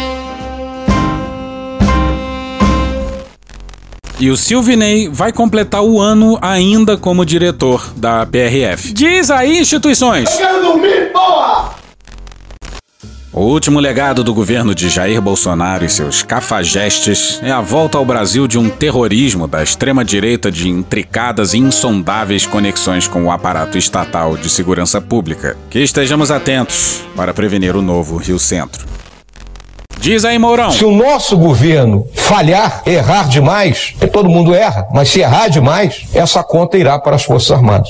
E 4.20 4.30
o 4.30 4.36
Silvinei 4.36 5.08
vai 5.08 5.32
completar 5.32 5.82
o 5.82 5.98
ano 5.98 6.38
ainda 6.42 6.98
como 6.98 7.24
diretor 7.24 7.90
da 7.96 8.26
PRF. 8.26 8.92
Diz 8.92 9.30
aí, 9.30 9.58
instituições! 9.58 10.28
Eu 10.30 10.36
quero 10.36 10.62
dormir, 10.62 11.10
porra! 11.10 11.70
O 13.32 13.44
último 13.44 13.80
legado 13.80 14.22
do 14.22 14.34
governo 14.34 14.74
de 14.74 14.90
Jair 14.90 15.22
Bolsonaro 15.22 15.86
e 15.86 15.88
seus 15.88 16.22
cafajestes 16.22 17.40
é 17.42 17.50
a 17.50 17.62
volta 17.62 17.96
ao 17.96 18.04
Brasil 18.04 18.46
de 18.46 18.58
um 18.58 18.68
terrorismo 18.68 19.48
da 19.48 19.62
extrema-direita 19.62 20.52
de 20.52 20.68
intricadas 20.68 21.54
e 21.54 21.58
insondáveis 21.58 22.44
conexões 22.44 23.08
com 23.08 23.24
o 23.24 23.30
aparato 23.30 23.78
estatal 23.78 24.36
de 24.36 24.50
segurança 24.50 25.00
pública. 25.00 25.56
Que 25.70 25.78
estejamos 25.78 26.30
atentos 26.30 27.02
para 27.16 27.32
prevenir 27.32 27.74
o 27.74 27.80
novo 27.80 28.18
Rio 28.18 28.38
Centro. 28.38 28.99
Diz 30.00 30.24
aí, 30.24 30.38
Mourão. 30.38 30.70
Se 30.70 30.82
o 30.82 30.90
nosso 30.90 31.36
governo 31.36 32.06
falhar, 32.14 32.82
errar 32.86 33.28
demais, 33.28 33.94
todo 34.10 34.30
mundo 34.30 34.54
erra, 34.54 34.88
mas 34.94 35.10
se 35.10 35.20
errar 35.20 35.48
demais, 35.48 36.06
essa 36.14 36.42
conta 36.42 36.78
irá 36.78 36.98
para 36.98 37.16
as 37.16 37.24
Forças 37.24 37.50
Armadas. 37.50 37.88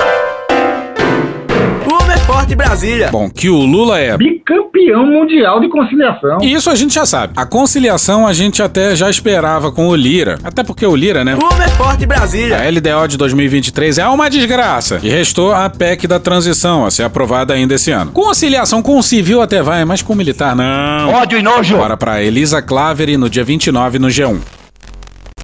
Forte 2.50 2.56
Brasília. 2.56 3.08
Bom, 3.12 3.30
que 3.30 3.48
o 3.48 3.58
Lula 3.58 3.98
é 4.00 4.16
bicampeão 4.16 5.06
mundial 5.06 5.60
de 5.60 5.68
conciliação. 5.68 6.38
E 6.42 6.52
isso 6.52 6.68
a 6.68 6.74
gente 6.74 6.94
já 6.94 7.06
sabe. 7.06 7.32
A 7.36 7.46
conciliação 7.46 8.26
a 8.26 8.32
gente 8.32 8.62
até 8.62 8.96
já 8.96 9.08
esperava 9.08 9.70
com 9.70 9.88
o 9.88 9.94
Lira. 9.94 10.38
Até 10.42 10.64
porque 10.64 10.84
o 10.84 10.96
Lira, 10.96 11.24
né? 11.24 11.34
Lula 11.34 11.64
é 11.64 11.68
forte 11.68 12.06
Brasília. 12.06 12.58
A 12.58 12.68
LDO 12.68 13.08
de 13.08 13.16
2023 13.16 13.98
é 13.98 14.08
uma 14.08 14.28
desgraça. 14.28 14.98
E 15.02 15.08
restou 15.08 15.52
a 15.52 15.68
PEC 15.70 16.08
da 16.08 16.18
transição 16.18 16.84
a 16.84 16.90
ser 16.90 17.04
aprovada 17.04 17.54
ainda 17.54 17.74
esse 17.74 17.92
ano. 17.92 18.10
Conciliação 18.10 18.82
com 18.82 18.98
o 18.98 19.02
civil 19.02 19.40
até 19.40 19.62
vai, 19.62 19.84
mas 19.84 20.02
com 20.02 20.12
o 20.12 20.16
militar 20.16 20.56
não. 20.56 21.10
Ódio 21.14 21.38
e 21.38 21.42
nojo. 21.42 21.76
Bora 21.76 21.96
pra 21.96 22.22
Elisa 22.22 22.60
Claveri 22.60 23.16
no 23.16 23.30
dia 23.30 23.44
29 23.44 23.98
no 24.00 24.08
G1. 24.08 24.60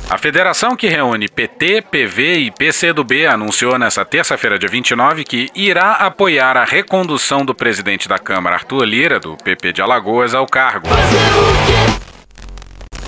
A 0.09 0.17
federação 0.17 0.77
que 0.77 0.87
reúne 0.87 1.29
PT, 1.29 1.83
PV 1.91 2.39
e 2.39 2.51
PCdoB 2.53 3.27
anunciou 3.27 3.77
nesta 3.77 4.05
terça-feira, 4.05 4.57
dia 4.57 4.69
29, 4.69 5.25
que 5.25 5.51
irá 5.53 5.95
apoiar 5.95 6.57
a 6.57 6.65
recondução 6.65 7.45
do 7.45 7.53
presidente 7.53 8.09
da 8.09 8.17
Câmara, 8.17 8.55
Arthur 8.55 8.85
Lira, 8.85 9.19
do 9.19 9.37
PP 9.37 9.73
de 9.73 9.83
Alagoas, 9.83 10.33
ao 10.33 10.47
cargo. 10.47 10.87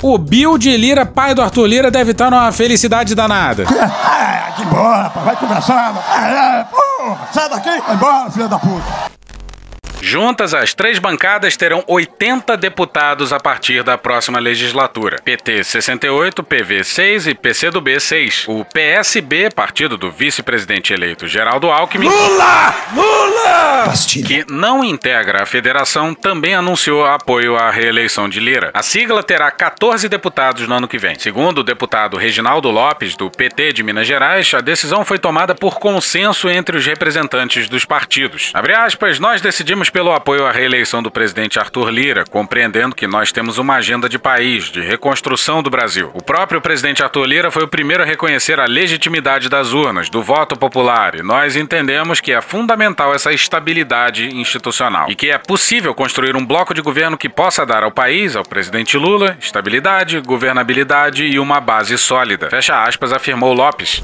O 0.02 0.18
Bill 0.18 0.58
de 0.58 0.76
Lira, 0.76 1.06
pai 1.06 1.36
do 1.36 1.42
Arthur 1.42 1.66
Lira, 1.66 1.88
deve 1.88 2.10
estar 2.10 2.32
numa 2.32 2.50
felicidade 2.50 3.14
danada. 3.14 3.64
Que 4.58 4.64
bora, 4.64 5.04
rapaz. 5.04 5.24
Vai 5.24 5.36
conversar. 5.36 6.68
Porra. 6.68 7.28
Sai 7.32 7.48
daqui. 7.48 7.80
Vai 7.80 7.94
embora, 7.94 8.28
filha 8.28 8.48
da 8.48 8.58
puta. 8.58 9.17
Juntas, 10.00 10.54
as 10.54 10.72
três 10.72 10.98
bancadas 10.98 11.56
terão 11.56 11.84
80 11.86 12.56
deputados 12.56 13.32
a 13.32 13.40
partir 13.40 13.82
da 13.82 13.98
próxima 13.98 14.38
legislatura. 14.38 15.16
PT 15.24 15.64
68, 15.64 16.42
PV 16.42 16.84
6 16.84 17.26
e 17.26 17.34
PCdoB 17.34 18.00
6. 18.00 18.44
O 18.48 18.64
PSB, 18.64 19.50
partido 19.50 19.96
do 19.96 20.10
vice-presidente 20.10 20.92
eleito 20.92 21.26
Geraldo 21.26 21.70
Alckmin, 21.70 22.08
Lula! 22.08 22.74
Lula! 22.94 23.28
que 24.24 24.44
não 24.50 24.84
integra 24.84 25.42
a 25.42 25.46
federação, 25.46 26.14
também 26.14 26.54
anunciou 26.54 27.06
apoio 27.06 27.56
à 27.56 27.70
reeleição 27.70 28.28
de 28.28 28.40
Lira. 28.40 28.70
A 28.74 28.82
sigla 28.82 29.22
terá 29.22 29.50
14 29.50 30.08
deputados 30.08 30.66
no 30.66 30.74
ano 30.74 30.88
que 30.88 30.98
vem. 30.98 31.18
Segundo 31.18 31.58
o 31.58 31.64
deputado 31.64 32.16
Reginaldo 32.16 32.70
Lopes, 32.70 33.16
do 33.16 33.30
PT 33.30 33.72
de 33.72 33.82
Minas 33.82 34.06
Gerais, 34.06 34.52
a 34.54 34.60
decisão 34.60 35.04
foi 35.04 35.18
tomada 35.18 35.54
por 35.54 35.78
consenso 35.78 36.48
entre 36.48 36.76
os 36.76 36.86
representantes 36.86 37.68
dos 37.68 37.84
partidos. 37.84 38.50
Abre 38.54 38.74
aspas, 38.74 39.18
nós 39.18 39.40
decidimos 39.40 39.87
pelo 39.90 40.12
apoio 40.12 40.46
à 40.46 40.52
reeleição 40.52 41.02
do 41.02 41.10
presidente 41.10 41.58
Arthur 41.58 41.90
Lira, 41.90 42.24
compreendendo 42.24 42.94
que 42.94 43.06
nós 43.06 43.32
temos 43.32 43.58
uma 43.58 43.76
agenda 43.76 44.08
de 44.08 44.18
país, 44.18 44.64
de 44.64 44.80
reconstrução 44.80 45.62
do 45.62 45.70
Brasil. 45.70 46.10
O 46.14 46.22
próprio 46.22 46.60
presidente 46.60 47.02
Arthur 47.02 47.24
Lira 47.24 47.50
foi 47.50 47.64
o 47.64 47.68
primeiro 47.68 48.02
a 48.02 48.06
reconhecer 48.06 48.60
a 48.60 48.66
legitimidade 48.66 49.48
das 49.48 49.72
urnas, 49.72 50.08
do 50.08 50.22
voto 50.22 50.56
popular, 50.56 51.14
e 51.14 51.22
nós 51.22 51.56
entendemos 51.56 52.20
que 52.20 52.32
é 52.32 52.40
fundamental 52.40 53.14
essa 53.14 53.32
estabilidade 53.32 54.34
institucional 54.34 55.10
e 55.10 55.14
que 55.14 55.30
é 55.30 55.38
possível 55.38 55.94
construir 55.94 56.36
um 56.36 56.44
bloco 56.44 56.74
de 56.74 56.82
governo 56.82 57.16
que 57.16 57.28
possa 57.28 57.64
dar 57.64 57.82
ao 57.82 57.90
país, 57.90 58.36
ao 58.36 58.44
presidente 58.44 58.96
Lula, 58.96 59.36
estabilidade, 59.40 60.20
governabilidade 60.20 61.24
e 61.24 61.38
uma 61.38 61.60
base 61.60 61.96
sólida. 61.98 62.50
Fecha 62.50 62.82
aspas, 62.82 63.12
afirmou 63.12 63.52
Lopes. 63.52 64.02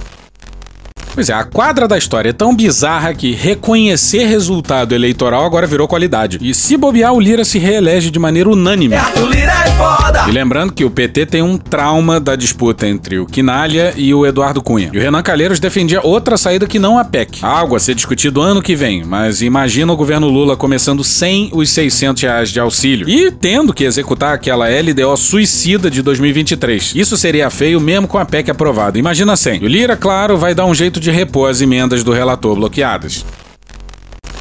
Pois 1.14 1.29
é, 1.29 1.33
a 1.33 1.44
quadra 1.44 1.87
da 1.87 1.96
história 1.96 2.31
é 2.31 2.33
tão 2.33 2.55
bizarra 2.57 3.14
que 3.14 3.33
reconhecer 3.33 4.24
resultado 4.24 4.92
eleitoral 4.96 5.44
agora 5.44 5.64
virou 5.64 5.87
qualidade. 5.87 6.40
E 6.42 6.53
se 6.53 6.77
bobear, 6.77 7.12
o 7.12 7.20
Lira 7.20 7.44
se 7.44 7.57
reelege 7.57 8.11
de 8.11 8.18
maneira 8.18 8.50
unânime. 8.50 8.96
É 8.96 9.70
foda. 9.77 10.24
E 10.29 10.33
lembrando 10.33 10.72
que 10.72 10.85
o 10.85 10.90
PT 10.90 11.27
tem 11.27 11.42
um 11.42 11.57
trauma 11.57 12.18
da 12.18 12.35
disputa 12.35 12.87
entre 12.87 13.18
o 13.18 13.27
Quinalha 13.27 13.92
e 13.96 14.12
o 14.12 14.27
Eduardo 14.27 14.62
Cunha. 14.62 14.90
E 14.92 14.98
o 14.98 15.00
Renan 15.00 15.22
Calheiros 15.22 15.61
defendia 15.61 16.00
outra 16.03 16.37
saída 16.37 16.66
que 16.66 16.79
não 16.79 16.98
a 16.98 17.05
PEC. 17.05 17.44
Algo 17.44 17.77
a 17.77 17.81
ser 17.81 17.94
discutido 17.94 18.40
ano 18.40 18.62
que 18.62 18.74
vem, 18.74 19.05
mas 19.05 19.42
imagina 19.42 19.92
o 19.92 19.96
governo 19.96 20.29
Lula 20.29 20.57
começando 20.57 21.05
sem 21.05 21.48
os 21.53 21.70
600 21.70 22.22
reais 22.22 22.50
de 22.50 22.59
auxílio 22.59 23.09
e 23.09 23.31
tendo 23.31 23.72
que 23.72 23.85
executar 23.85 24.35
aquela 24.35 24.66
LDO 24.68 25.16
suicida 25.16 25.90
de 25.90 26.03
2023. 26.03 26.92
Isso 26.96 27.16
seria 27.16 27.50
feio 27.50 27.81
mesmo 27.81 28.09
com 28.09 28.18
a 28.18 28.24
PEC 28.24 28.50
aprovada. 28.50 28.98
Imagina 28.98 29.37
sem. 29.37 29.61
E 29.62 29.64
o 29.64 29.68
Lira, 29.68 29.96
claro, 29.96 30.37
vai 30.37 30.55
dar 30.55 30.66
um 30.66 30.74
jeito 30.74 30.98
de 31.00 31.04
de 31.05 31.11
repor 31.11 31.51
as 31.51 31.61
emendas 31.61 32.03
do 32.03 32.12
relator 32.12 32.57
bloqueadas. 32.57 33.25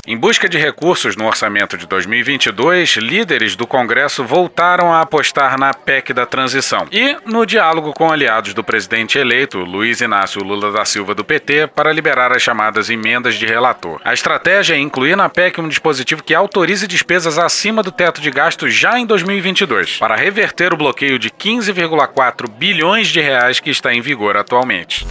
Em 0.06 0.18
busca 0.18 0.50
de 0.50 0.58
recursos 0.58 1.16
no 1.16 1.26
orçamento 1.26 1.78
de 1.78 1.88
2022, 1.88 2.98
líderes 2.98 3.56
do 3.56 3.66
Congresso 3.66 4.22
voltaram 4.26 4.92
a 4.92 5.00
apostar 5.00 5.58
na 5.58 5.74
PEC 5.74 6.12
da 6.12 6.26
transição 6.26 6.86
e 6.92 7.16
no 7.26 7.46
diálogo 7.46 7.94
com 7.94 8.12
aliados 8.12 8.54
do 8.54 8.66
presidente 8.66 9.18
eleito, 9.18 9.60
Luiz 9.60 10.02
Inácio 10.02 10.44
Lula 10.44 10.74
da 10.74 10.84
Silva 10.84 11.16
do 11.16 11.24
PT, 11.24 11.68
para 11.68 11.94
liberar 11.94 12.34
as 12.34 12.42
chamadas 12.42 12.90
emendas 12.90 13.36
de 13.36 13.46
relator. 13.46 14.02
A 14.04 14.14
estratégia 14.14 14.76
é 14.76 14.78
incluir 14.78 15.16
na 15.16 15.30
PEC 15.30 15.62
um 15.62 15.70
dispositivo 15.70 16.22
que 16.22 16.36
autorize 16.36 16.86
despesas 16.86 17.38
acima 17.38 17.82
do 17.82 17.90
teto 17.90 18.20
de 18.20 18.30
gastos 18.30 18.74
já 18.74 19.00
em 19.00 19.06
2022, 19.06 20.00
para 20.00 20.18
reverter 20.18 20.74
o 20.74 20.78
bloqueio 20.78 21.18
de 21.18 21.30
15,4 21.30 22.50
bilhões 22.50 23.08
de 23.08 23.22
reais 23.22 23.62
que 23.62 23.70
está 23.70 23.94
em 23.94 24.02
vigor 24.02 24.36
atualmente. 24.36 25.08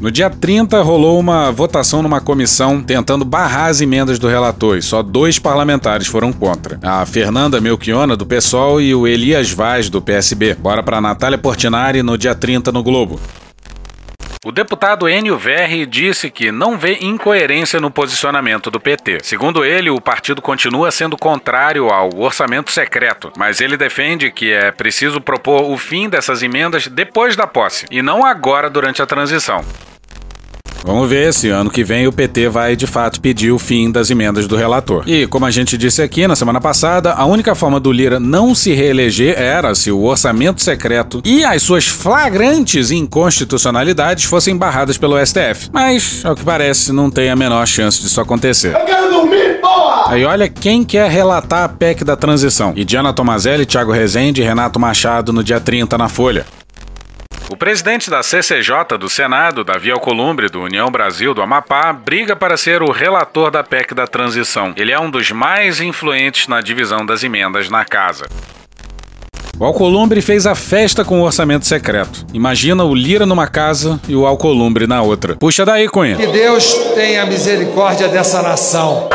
No 0.00 0.10
dia 0.10 0.28
30, 0.28 0.82
rolou 0.82 1.18
uma 1.18 1.50
votação 1.50 2.02
numa 2.02 2.20
comissão 2.20 2.82
tentando 2.82 3.24
barrar 3.24 3.70
as 3.70 3.80
emendas 3.80 4.18
do 4.18 4.28
relator 4.28 4.76
e 4.76 4.82
só 4.82 5.02
dois 5.02 5.38
parlamentares 5.38 6.06
foram 6.06 6.32
contra. 6.32 6.78
A 6.82 7.06
Fernanda 7.06 7.60
Melchiona, 7.60 8.14
do 8.14 8.26
PSOL, 8.26 8.80
e 8.80 8.94
o 8.94 9.06
Elias 9.06 9.50
Vaz, 9.50 9.88
do 9.88 10.02
PSB. 10.02 10.54
Bora 10.54 10.82
para 10.82 11.00
Natália 11.00 11.38
Portinari 11.38 12.02
no 12.02 12.18
dia 12.18 12.34
30 12.34 12.70
no 12.70 12.82
Globo. 12.82 13.18
O 14.46 14.52
deputado 14.52 15.08
Enio 15.08 15.36
Verri 15.36 15.84
disse 15.84 16.30
que 16.30 16.52
não 16.52 16.78
vê 16.78 16.98
incoerência 17.00 17.80
no 17.80 17.90
posicionamento 17.90 18.70
do 18.70 18.78
PT. 18.78 19.18
Segundo 19.24 19.64
ele, 19.64 19.90
o 19.90 20.00
partido 20.00 20.40
continua 20.40 20.92
sendo 20.92 21.16
contrário 21.16 21.88
ao 21.88 22.16
orçamento 22.16 22.70
secreto, 22.70 23.32
mas 23.36 23.60
ele 23.60 23.76
defende 23.76 24.30
que 24.30 24.52
é 24.52 24.70
preciso 24.70 25.20
propor 25.20 25.68
o 25.68 25.76
fim 25.76 26.08
dessas 26.08 26.44
emendas 26.44 26.86
depois 26.86 27.34
da 27.34 27.44
posse 27.44 27.86
e 27.90 28.00
não 28.02 28.24
agora 28.24 28.70
durante 28.70 29.02
a 29.02 29.06
transição. 29.06 29.64
Vamos 30.84 31.08
ver 31.08 31.32
se 31.34 31.48
ano 31.48 31.70
que 31.70 31.82
vem 31.82 32.06
o 32.06 32.12
PT 32.12 32.48
vai 32.48 32.76
de 32.76 32.86
fato 32.86 33.20
pedir 33.20 33.50
o 33.50 33.58
fim 33.58 33.90
das 33.90 34.10
emendas 34.10 34.46
do 34.46 34.56
relator. 34.56 35.02
E 35.06 35.26
como 35.26 35.44
a 35.44 35.50
gente 35.50 35.76
disse 35.76 36.00
aqui 36.00 36.26
na 36.26 36.36
semana 36.36 36.60
passada, 36.60 37.12
a 37.12 37.24
única 37.24 37.54
forma 37.54 37.80
do 37.80 37.90
Lira 37.90 38.20
não 38.20 38.54
se 38.54 38.72
reeleger 38.72 39.38
era 39.40 39.74
se 39.74 39.90
o 39.90 40.02
orçamento 40.02 40.62
secreto 40.62 41.20
e 41.24 41.44
as 41.44 41.62
suas 41.62 41.86
flagrantes 41.86 42.90
inconstitucionalidades 42.90 44.24
fossem 44.24 44.56
barradas 44.56 44.96
pelo 44.96 45.18
STF. 45.24 45.70
Mas, 45.72 46.24
ao 46.24 46.34
que 46.34 46.44
parece, 46.44 46.92
não 46.92 47.10
tem 47.10 47.30
a 47.30 47.36
menor 47.36 47.66
chance 47.66 48.00
disso 48.00 48.20
acontecer. 48.20 48.74
Eu 48.74 48.84
quero 48.84 49.10
dormir, 49.10 49.60
porra! 49.60 50.12
Aí 50.12 50.24
olha 50.24 50.48
quem 50.48 50.84
quer 50.84 51.10
relatar 51.10 51.64
a 51.64 51.68
PEC 51.68 52.04
da 52.04 52.16
transição. 52.16 52.72
E 52.76 52.84
Diana 52.84 53.12
Tomazelli, 53.12 53.66
Thiago 53.66 53.90
Rezende 53.90 54.40
e 54.40 54.44
Renato 54.44 54.78
Machado 54.78 55.32
no 55.32 55.42
dia 55.42 55.58
30 55.58 55.98
na 55.98 56.08
Folha. 56.08 56.46
O 57.48 57.56
presidente 57.56 58.10
da 58.10 58.24
CCJ 58.24 58.98
do 58.98 59.08
Senado, 59.08 59.62
Davi 59.62 59.92
Alcolumbre, 59.92 60.48
do 60.48 60.62
União 60.62 60.90
Brasil 60.90 61.32
do 61.32 61.40
Amapá, 61.40 61.92
briga 61.92 62.34
para 62.34 62.56
ser 62.56 62.82
o 62.82 62.90
relator 62.90 63.52
da 63.52 63.62
PEC 63.62 63.94
da 63.94 64.04
transição. 64.04 64.74
Ele 64.76 64.90
é 64.90 64.98
um 64.98 65.08
dos 65.08 65.30
mais 65.30 65.80
influentes 65.80 66.48
na 66.48 66.60
divisão 66.60 67.06
das 67.06 67.22
emendas 67.22 67.70
na 67.70 67.84
casa. 67.84 68.26
O 69.58 69.64
Alcolumbre 69.64 70.20
fez 70.20 70.44
a 70.44 70.56
festa 70.56 71.04
com 71.04 71.20
o 71.20 71.24
orçamento 71.24 71.66
secreto. 71.66 72.26
Imagina 72.34 72.84
o 72.84 72.94
Lira 72.94 73.24
numa 73.24 73.46
casa 73.46 74.00
e 74.08 74.16
o 74.16 74.26
Alcolumbre 74.26 74.88
na 74.88 75.00
outra. 75.00 75.36
Puxa 75.36 75.64
daí, 75.64 75.88
Cunha. 75.88 76.16
Que 76.16 76.26
Deus 76.26 76.74
tenha 76.94 77.24
misericórdia 77.24 78.08
dessa 78.08 78.42
nação. 78.42 79.08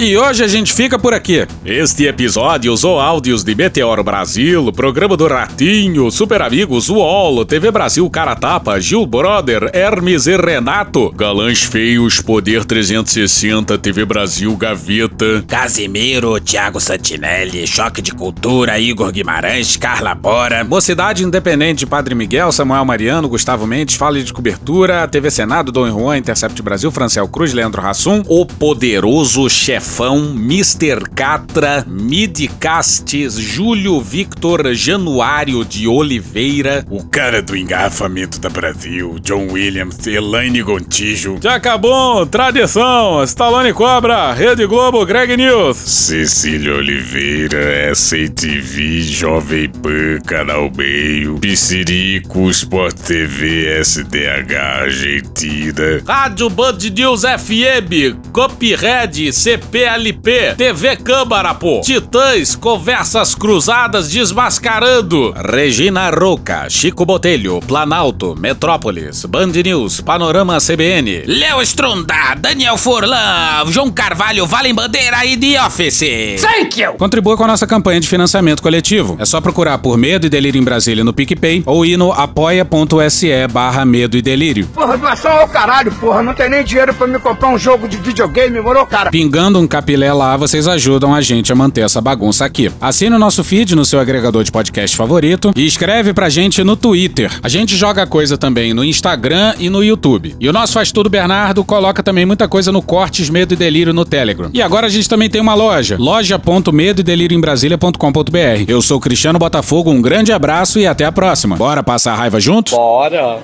E 0.00 0.16
hoje 0.16 0.44
a 0.44 0.46
gente 0.46 0.72
fica 0.72 0.96
por 0.96 1.12
aqui. 1.12 1.44
Este 1.64 2.06
episódio 2.06 2.72
usou 2.72 3.00
áudios 3.00 3.42
de 3.42 3.52
Meteoro 3.52 4.04
Brasil, 4.04 4.72
Programa 4.72 5.16
do 5.16 5.26
Ratinho, 5.26 6.08
Super 6.08 6.40
Amigos, 6.40 6.88
UOL, 6.88 7.44
TV 7.44 7.72
Brasil 7.72 8.08
Cara 8.08 8.36
Tapa, 8.36 8.80
Gil 8.80 9.04
Brother, 9.04 9.68
Hermes 9.74 10.28
e 10.28 10.36
Renato, 10.36 11.10
Galãs 11.10 11.64
Feios, 11.64 12.20
Poder 12.20 12.64
360, 12.64 13.76
TV 13.76 14.04
Brasil 14.04 14.56
Gaveta, 14.56 15.42
Casimiro, 15.48 16.40
Thiago 16.40 16.78
Santinelli, 16.78 17.66
Choque 17.66 18.00
de 18.00 18.12
Cultura, 18.12 18.78
Igor 18.78 19.10
Guimarães, 19.10 19.76
Carla 19.76 20.14
Bora, 20.14 20.62
Mocidade 20.62 21.24
Independente, 21.24 21.84
Padre 21.84 22.14
Miguel, 22.14 22.52
Samuel 22.52 22.84
Mariano, 22.84 23.28
Gustavo 23.28 23.66
Mendes, 23.66 23.96
Fala 23.96 24.22
de 24.22 24.32
Cobertura, 24.32 25.08
TV 25.08 25.28
Senado, 25.28 25.72
Dom 25.72 25.90
Juan, 25.90 26.18
Intercept 26.18 26.62
Brasil, 26.62 26.92
Franciel 26.92 27.26
Cruz, 27.26 27.52
Leandro 27.52 27.82
Rassum, 27.82 28.22
O 28.28 28.46
Poderoso 28.46 29.48
Chefão, 29.88 30.34
Mr. 30.36 31.08
Catra, 31.14 31.84
Midcastes, 31.88 33.34
Júlio 33.34 34.00
Victor 34.00 34.74
Januário 34.74 35.64
de 35.64 35.88
Oliveira, 35.88 36.84
o 36.90 37.02
cara 37.04 37.40
do 37.40 37.56
engarrafamento 37.56 38.38
da 38.38 38.50
Brasil, 38.50 39.18
John 39.20 39.48
Williams, 39.50 40.06
Elaine 40.06 40.62
Gontijo, 40.62 41.38
Jacabon, 41.42 42.26
Tradição, 42.26 43.24
Stallone 43.24 43.72
Cobra, 43.72 44.32
Rede 44.34 44.66
Globo, 44.66 45.04
Greg 45.06 45.36
News, 45.36 45.78
Cecília 45.78 46.74
Oliveira, 46.74 47.92
SATV, 47.94 49.02
Jovem 49.02 49.70
Pan, 49.70 50.20
Canal 50.26 50.70
Meio, 50.76 51.38
Piscirico, 51.38 52.50
Sport 52.50 52.94
TV, 53.00 53.80
SDH, 53.82 54.54
Argentina, 54.82 56.02
Rádio 56.06 56.50
Band 56.50 56.78
News 56.94 57.22
FM, 57.22 58.30
Copyhead, 58.32 59.32
CP 59.32 59.77
PLP, 59.78 60.56
TV 60.56 60.96
Câmara, 60.96 61.54
pô. 61.54 61.80
Titãs, 61.82 62.56
Conversas 62.56 63.32
Cruzadas 63.36 64.10
Desmascarando. 64.10 65.32
Regina 65.36 66.10
Roca, 66.10 66.68
Chico 66.68 67.06
Botelho, 67.06 67.60
Planalto, 67.60 68.34
Metrópolis, 68.36 69.24
Band 69.24 69.52
News, 69.64 70.00
Panorama 70.00 70.58
CBN. 70.58 71.22
Léo 71.28 71.62
Stronda, 71.62 72.34
Daniel 72.36 72.76
Forlan, 72.76 73.66
João 73.68 73.88
Carvalho, 73.88 74.46
Valem 74.46 74.74
Bandeira 74.74 75.24
e 75.24 75.36
The 75.36 75.64
Office. 75.64 76.40
Thank 76.40 76.82
you! 76.82 76.94
Contribua 76.94 77.36
com 77.36 77.44
a 77.44 77.46
nossa 77.46 77.64
campanha 77.64 78.00
de 78.00 78.08
financiamento 78.08 78.60
coletivo. 78.60 79.16
É 79.20 79.24
só 79.24 79.40
procurar 79.40 79.78
por 79.78 79.96
Medo 79.96 80.26
e 80.26 80.28
Delírio 80.28 80.60
em 80.60 80.64
Brasília 80.64 81.04
no 81.04 81.12
PicPay 81.12 81.62
ou 81.64 81.86
ir 81.86 81.96
no 81.96 82.10
apoia.se 82.10 83.46
barra 83.46 83.84
Medo 83.84 84.16
e 84.16 84.22
Delírio. 84.22 84.66
Porra, 84.74 84.98
doação 84.98 85.30
ao 85.30 85.46
caralho, 85.46 85.92
porra. 85.92 86.20
Não 86.20 86.34
tem 86.34 86.50
nem 86.50 86.64
dinheiro 86.64 86.92
pra 86.92 87.06
me 87.06 87.20
comprar 87.20 87.50
um 87.50 87.58
jogo 87.58 87.86
de 87.86 87.96
videogame, 87.96 88.60
morou, 88.60 88.84
cara? 88.84 89.12
Pingando 89.12 89.60
um 89.60 89.67
capilé 89.68 90.12
lá, 90.12 90.36
vocês 90.36 90.66
ajudam 90.66 91.14
a 91.14 91.20
gente 91.20 91.52
a 91.52 91.54
manter 91.54 91.82
essa 91.82 92.00
bagunça 92.00 92.44
aqui. 92.44 92.70
Assine 92.80 93.14
o 93.14 93.18
nosso 93.18 93.44
feed 93.44 93.76
no 93.76 93.84
seu 93.84 94.00
agregador 94.00 94.42
de 94.42 94.50
podcast 94.50 94.96
favorito 94.96 95.52
e 95.54 95.66
escreve 95.66 96.12
pra 96.12 96.28
gente 96.28 96.64
no 96.64 96.74
Twitter. 96.76 97.30
A 97.42 97.48
gente 97.48 97.76
joga 97.76 98.06
coisa 98.06 98.36
também 98.36 98.74
no 98.74 98.84
Instagram 98.84 99.54
e 99.58 99.68
no 99.70 99.84
YouTube. 99.84 100.34
E 100.40 100.48
o 100.48 100.52
nosso 100.52 100.72
Faz 100.72 100.90
Tudo 100.90 101.10
Bernardo 101.10 101.62
coloca 101.64 102.02
também 102.02 102.26
muita 102.26 102.48
coisa 102.48 102.72
no 102.72 102.82
Cortes 102.82 103.30
Medo 103.30 103.54
e 103.54 103.56
Delírio 103.56 103.92
no 103.92 104.04
Telegram. 104.04 104.50
E 104.52 104.62
agora 104.62 104.86
a 104.86 104.90
gente 104.90 105.08
também 105.08 105.28
tem 105.28 105.40
uma 105.40 105.54
loja, 105.54 105.96
loja.medo 105.98 107.00
e 107.00 107.04
delírio 107.04 107.36
em 107.36 107.40
Brasília.com.br. 107.40 108.64
Eu 108.66 108.80
sou 108.80 108.98
Cristiano 108.98 109.38
Botafogo, 109.38 109.90
um 109.90 110.00
grande 110.00 110.32
abraço 110.32 110.78
e 110.78 110.86
até 110.86 111.04
a 111.04 111.12
próxima. 111.12 111.56
Bora 111.56 111.82
passar 111.82 112.12
a 112.12 112.16
raiva 112.16 112.40
juntos? 112.40 112.72
Bora! 112.72 113.38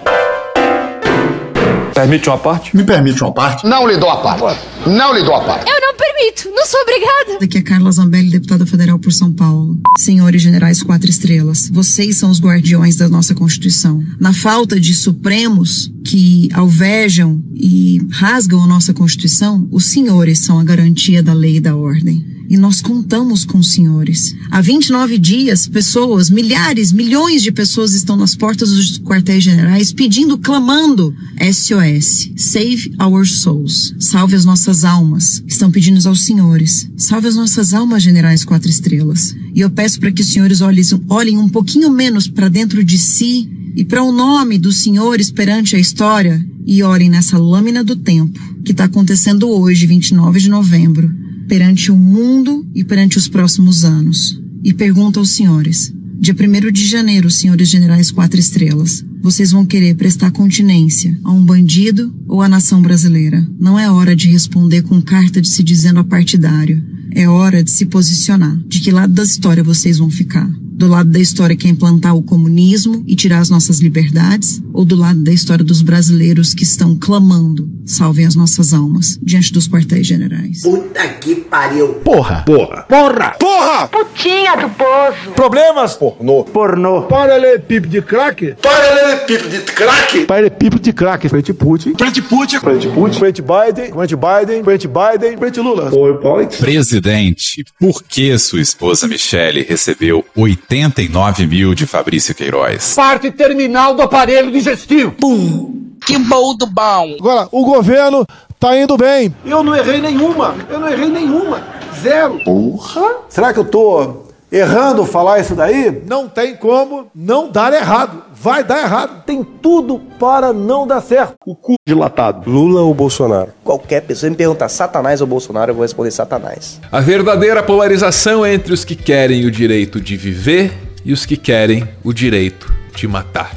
Permite 1.95 2.29
uma 2.29 2.39
parte? 2.39 2.77
Me 2.77 2.83
permite 2.83 3.23
uma 3.23 3.33
parte? 3.33 3.65
Não 3.65 3.87
lhe 3.87 3.97
dou 3.97 4.11
a 4.11 4.17
parte. 4.17 4.59
Não 4.85 5.15
lhe 5.15 5.23
dou 5.23 5.35
a 5.35 5.41
parte. 5.43 5.71
Eu 5.71 5.81
não 5.81 5.94
permito. 6.15 6.51
Não 6.51 6.67
sou 6.67 6.81
obrigada. 6.81 7.45
Aqui 7.45 7.59
é 7.59 7.63
Carla 7.63 7.91
Zambelli, 7.91 8.31
deputada 8.31 8.65
federal 8.65 8.99
por 8.99 9.13
São 9.13 9.33
Paulo. 9.33 9.79
Senhores 9.99 10.41
generais 10.41 10.83
quatro 10.83 11.11
estrelas, 11.11 11.69
vocês 11.69 12.17
são 12.17 12.31
os 12.31 12.41
guardiões 12.41 12.97
da 12.97 13.09
nossa 13.09 13.35
Constituição. 13.35 14.05
Na 14.19 14.33
falta 14.33 14.79
de 14.79 14.95
supremos 14.95 15.91
que 16.05 16.49
alvejam 16.53 17.43
e 17.55 18.01
rasgam 18.11 18.63
a 18.63 18.67
nossa 18.67 18.95
Constituição, 18.95 19.69
os 19.71 19.87
senhores 19.87 20.39
são 20.41 20.59
a 20.59 20.65
garantia 20.65 21.23
da 21.23 21.33
lei 21.33 21.57
e 21.57 21.61
da 21.61 21.75
ordem. 21.77 22.34
E 22.55 22.57
nós 22.57 22.81
contamos 22.81 23.45
com 23.45 23.59
os 23.59 23.73
senhores. 23.73 24.33
Há 24.49 24.61
29 24.61 25.19
dias, 25.19 25.67
pessoas, 25.67 26.31
milhares, 26.31 26.93
milhões 26.93 27.43
de 27.43 27.51
pessoas 27.51 27.95
estão 27.95 28.17
nas 28.17 28.37
portas 28.37 28.71
dos 28.71 28.97
quartéis 29.01 29.43
generais 29.43 29.93
pedindo, 29.93 30.39
clamando 30.39 31.13
SOS. 31.53 32.31
Save 32.37 32.95
our 33.03 33.27
souls. 33.27 33.93
Salve 33.99 34.37
as 34.37 34.45
nossas 34.45 34.85
almas. 34.85 35.43
Estão 35.49 35.69
pedindo 35.69 35.99
aos 36.09 36.23
senhores. 36.23 36.89
Salve 36.97 37.27
as 37.27 37.35
nossas 37.35 37.75
almas, 37.75 38.05
generais 38.05 38.45
quatro 38.45 38.71
estrelas. 38.71 39.35
E 39.53 39.61
eu 39.61 39.69
peço 39.69 39.99
para 39.99 40.13
que 40.13 40.23
os 40.23 40.29
senhores 40.29 40.61
olhem, 40.61 40.85
olhem 41.09 41.37
um 41.37 41.49
pouquinho 41.49 41.91
menos 41.91 42.29
para 42.29 42.49
dentro 42.49 42.85
de 42.85 42.99
si 42.99 43.51
e 43.75 43.85
para 43.85 44.01
o 44.01 44.13
nome 44.13 44.59
dos 44.59 44.77
senhores 44.77 45.29
perante 45.29 45.75
a 45.75 45.81
história 45.81 46.41
e 46.65 46.85
olhem 46.85 47.11
nessa 47.11 47.37
lâmina 47.37 47.83
do 47.83 47.97
tempo 47.97 48.39
que 48.65 48.71
está 48.71 48.85
acontecendo 48.85 49.49
hoje, 49.49 49.89
29 49.89 50.39
de 50.39 50.49
novembro 50.49 51.25
perante 51.49 51.91
o 51.91 51.97
mundo 51.97 52.67
e 52.75 52.85
perante 52.85 53.19
os 53.19 53.29
próximos 53.29 53.85
anos. 53.85 54.41
E 54.63 54.73
pergunto 54.73 55.19
aos 55.19 55.31
senhores: 55.31 55.93
dia 56.19 56.35
1 56.35 56.73
de 56.73 56.87
janeiro, 56.87 57.31
senhores 57.31 57.69
generais 57.69 58.11
quatro 58.11 58.39
estrelas, 58.39 59.05
vocês 59.23 59.53
vão 59.53 59.65
querer 59.65 59.95
prestar 59.95 60.31
continência 60.31 61.19
a 61.25 61.33
um 61.33 61.45
bandido 61.45 62.15
ou 62.27 62.43
à 62.43 62.49
nação 62.49 62.83
brasileira? 62.83 63.47
Não 63.59 63.79
é 63.79 63.91
hora 63.91 64.15
de 64.15 64.29
responder 64.29 64.83
com 64.83 65.01
carta 65.01 65.41
de 65.41 65.49
se 65.49 65.63
dizendo 65.63 66.01
apartidário. 66.01 66.83
É 67.11 67.29
hora 67.29 67.63
de 67.63 67.71
se 67.71 67.87
posicionar. 67.87 68.57
De 68.67 68.81
que 68.81 68.91
lado 68.91 69.13
da 69.13 69.23
história 69.23 69.63
vocês 69.63 69.99
vão 69.99 70.11
ficar? 70.11 70.51
Do 70.75 70.89
lado 70.89 71.09
da 71.09 71.21
história 71.21 71.57
que 71.57 71.69
é 71.69 71.71
implantar 71.71 72.17
o 72.17 72.23
comunismo 72.23 73.05
e 73.07 73.15
tirar 73.15 73.39
as 73.39 73.49
nossas 73.49 73.79
liberdades? 73.79 74.61
ou 74.75 74.85
do 74.85 74.97
lado 74.97 75.21
da 75.21 75.31
história 75.31 75.65
dos 75.65 75.81
brasileiros 75.81 76.53
que 76.53 76.65
estão 76.65 76.97
clamando, 76.97 77.71
salvem 77.87 78.27
as 78.27 78.35
nossas 78.35 78.75
almas, 78.75 79.17
diante 79.23 79.53
dos 79.53 79.69
quartéis 79.69 80.05
generais. 80.05 80.63
Puta 80.63 81.07
que 81.21 81.37
pariu. 81.37 81.95
Porra. 82.05 82.43
Porra. 82.45 82.83
Porra. 82.89 83.31
Porra. 83.39 83.89
Putinha 83.89 84.57
do 84.57 84.69
poço. 84.71 85.31
Problemas? 85.37 85.95
Pornô. 85.95 86.43
Pornô. 86.43 87.03
Paralelepípedo 87.03 87.89
de 87.89 88.03
crack. 88.03 88.57
Paralelepípedo 88.61 89.49
de 89.49 89.61
crack. 89.61 90.25
Paralelepípedo 90.25 90.83
de 90.83 90.93
crack. 90.93 91.29
Frente 91.29 91.55
Putin. 91.55 91.95
Frente 91.97 92.21
Putin. 92.21 92.59
Frente 92.59 92.89
Putin. 92.89 93.19
Frente 93.21 93.43
Biden. 93.43 93.93
Frente 93.93 94.17
Biden. 94.17 94.65
Frente 94.65 94.89
Biden. 94.89 95.39
Frente 95.39 95.61
Lula. 95.61 95.91
PowerPoint. 95.91 96.57
Presidente, 96.57 97.65
por 97.79 98.03
que 98.03 98.37
sua 98.39 98.61
esposa 98.61 99.07
Michele 99.07 99.63
recebeu 99.63 100.25
89 100.69 101.47
mil 101.47 101.75
de 101.75 101.87
Fabrício 101.87 102.35
Queiroz? 102.35 102.95
Parte 102.95 103.31
terminal 103.31 103.95
do 103.95 104.03
aparelho 104.03 104.51
digestivo. 104.51 105.13
Pum. 105.13 105.95
Que 106.05 106.19
bom 106.19 106.57
do 106.57 106.67
bom. 106.67 107.17
Agora, 107.19 107.49
o 107.53 107.65
governo 107.65 108.27
tá 108.59 108.77
indo 108.79 108.97
bem. 108.97 109.35
Eu 109.45 109.63
não 109.63 109.75
errei 109.75 110.01
nenhuma. 110.01 110.55
Eu 110.69 110.81
não 110.81 110.89
errei 110.89 111.09
nenhuma. 111.09 111.63
Zero. 112.03 112.41
Porra. 112.45 113.17
Será 113.29 113.53
que 113.53 113.59
eu 113.59 113.65
tô 113.65 114.24
errando 114.55 115.05
falar 115.05 115.41
isso 115.41 115.55
daí? 115.55 116.03
Não 116.07 116.29
tem 116.29 116.57
como 116.57 117.09
não 117.15 117.51
dar 117.51 117.73
errado. 117.73 118.23
Vai 118.33 118.63
dar 118.63 118.83
errado. 118.83 119.25
Tem 119.25 119.43
tudo 119.43 119.99
para 120.19 120.53
não 120.53 120.87
dar 120.87 121.01
certo. 121.01 121.35
O 121.45 121.57
cu 121.57 121.75
dilatado. 121.87 122.49
Lula 122.49 122.83
ou 122.83 122.95
Bolsonaro? 122.95 123.51
Qualquer 123.65 124.03
pessoa 124.03 124.31
me 124.31 124.37
perguntar 124.37 124.69
Satanás 124.69 125.21
ou 125.21 125.27
Bolsonaro, 125.27 125.73
eu 125.73 125.75
vou 125.75 125.83
responder 125.83 126.13
Satanás. 126.13 126.81
A 126.93 127.01
verdadeira 127.01 127.63
polarização 127.63 128.47
é 128.47 128.55
entre 128.55 128.73
os 128.73 128.85
que 128.85 128.95
querem 128.95 129.45
o 129.45 129.51
direito 129.51 130.01
de 130.01 130.17
viver 130.17 130.73
e 131.05 131.13
os 131.13 131.27
que 131.27 131.37
querem 131.37 131.89
o 132.05 132.13
direito 132.13 132.73
de 132.95 133.09
matar. 133.09 133.53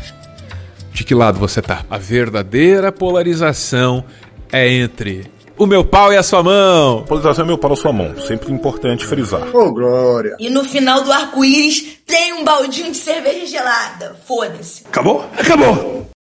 De 0.92 1.04
que 1.04 1.14
lado 1.14 1.38
você 1.38 1.62
tá? 1.62 1.84
A 1.92 1.98
verdadeira 2.00 2.92
polarização 2.92 4.04
é 4.52 4.68
entre 4.68 5.30
o 5.58 5.66
meu 5.66 5.84
pau 5.84 6.14
e 6.14 6.18
a 6.18 6.24
sua 6.24 6.44
mão. 6.44 7.04
Polarização 7.04 7.46
é 7.46 7.48
meu 7.48 7.58
pau 7.58 7.70
na 7.70 7.76
sua 7.76 7.94
mão. 7.94 8.18
Sempre 8.20 8.52
importante 8.52 9.06
frisar. 9.06 9.56
Ô, 9.56 9.68
oh, 9.68 9.72
glória. 9.72 10.36
E 10.40 10.50
no 10.50 10.64
final 10.64 11.02
do 11.02 11.12
arco-íris 11.12 11.98
tem 12.06 12.34
um 12.34 12.44
baldinho 12.44 12.92
de 12.92 12.98
cerveja 12.98 13.46
gelada. 13.46 14.16
Foda-se. 14.26 14.84
Acabou? 14.88 15.26
Acabou. 15.38 16.17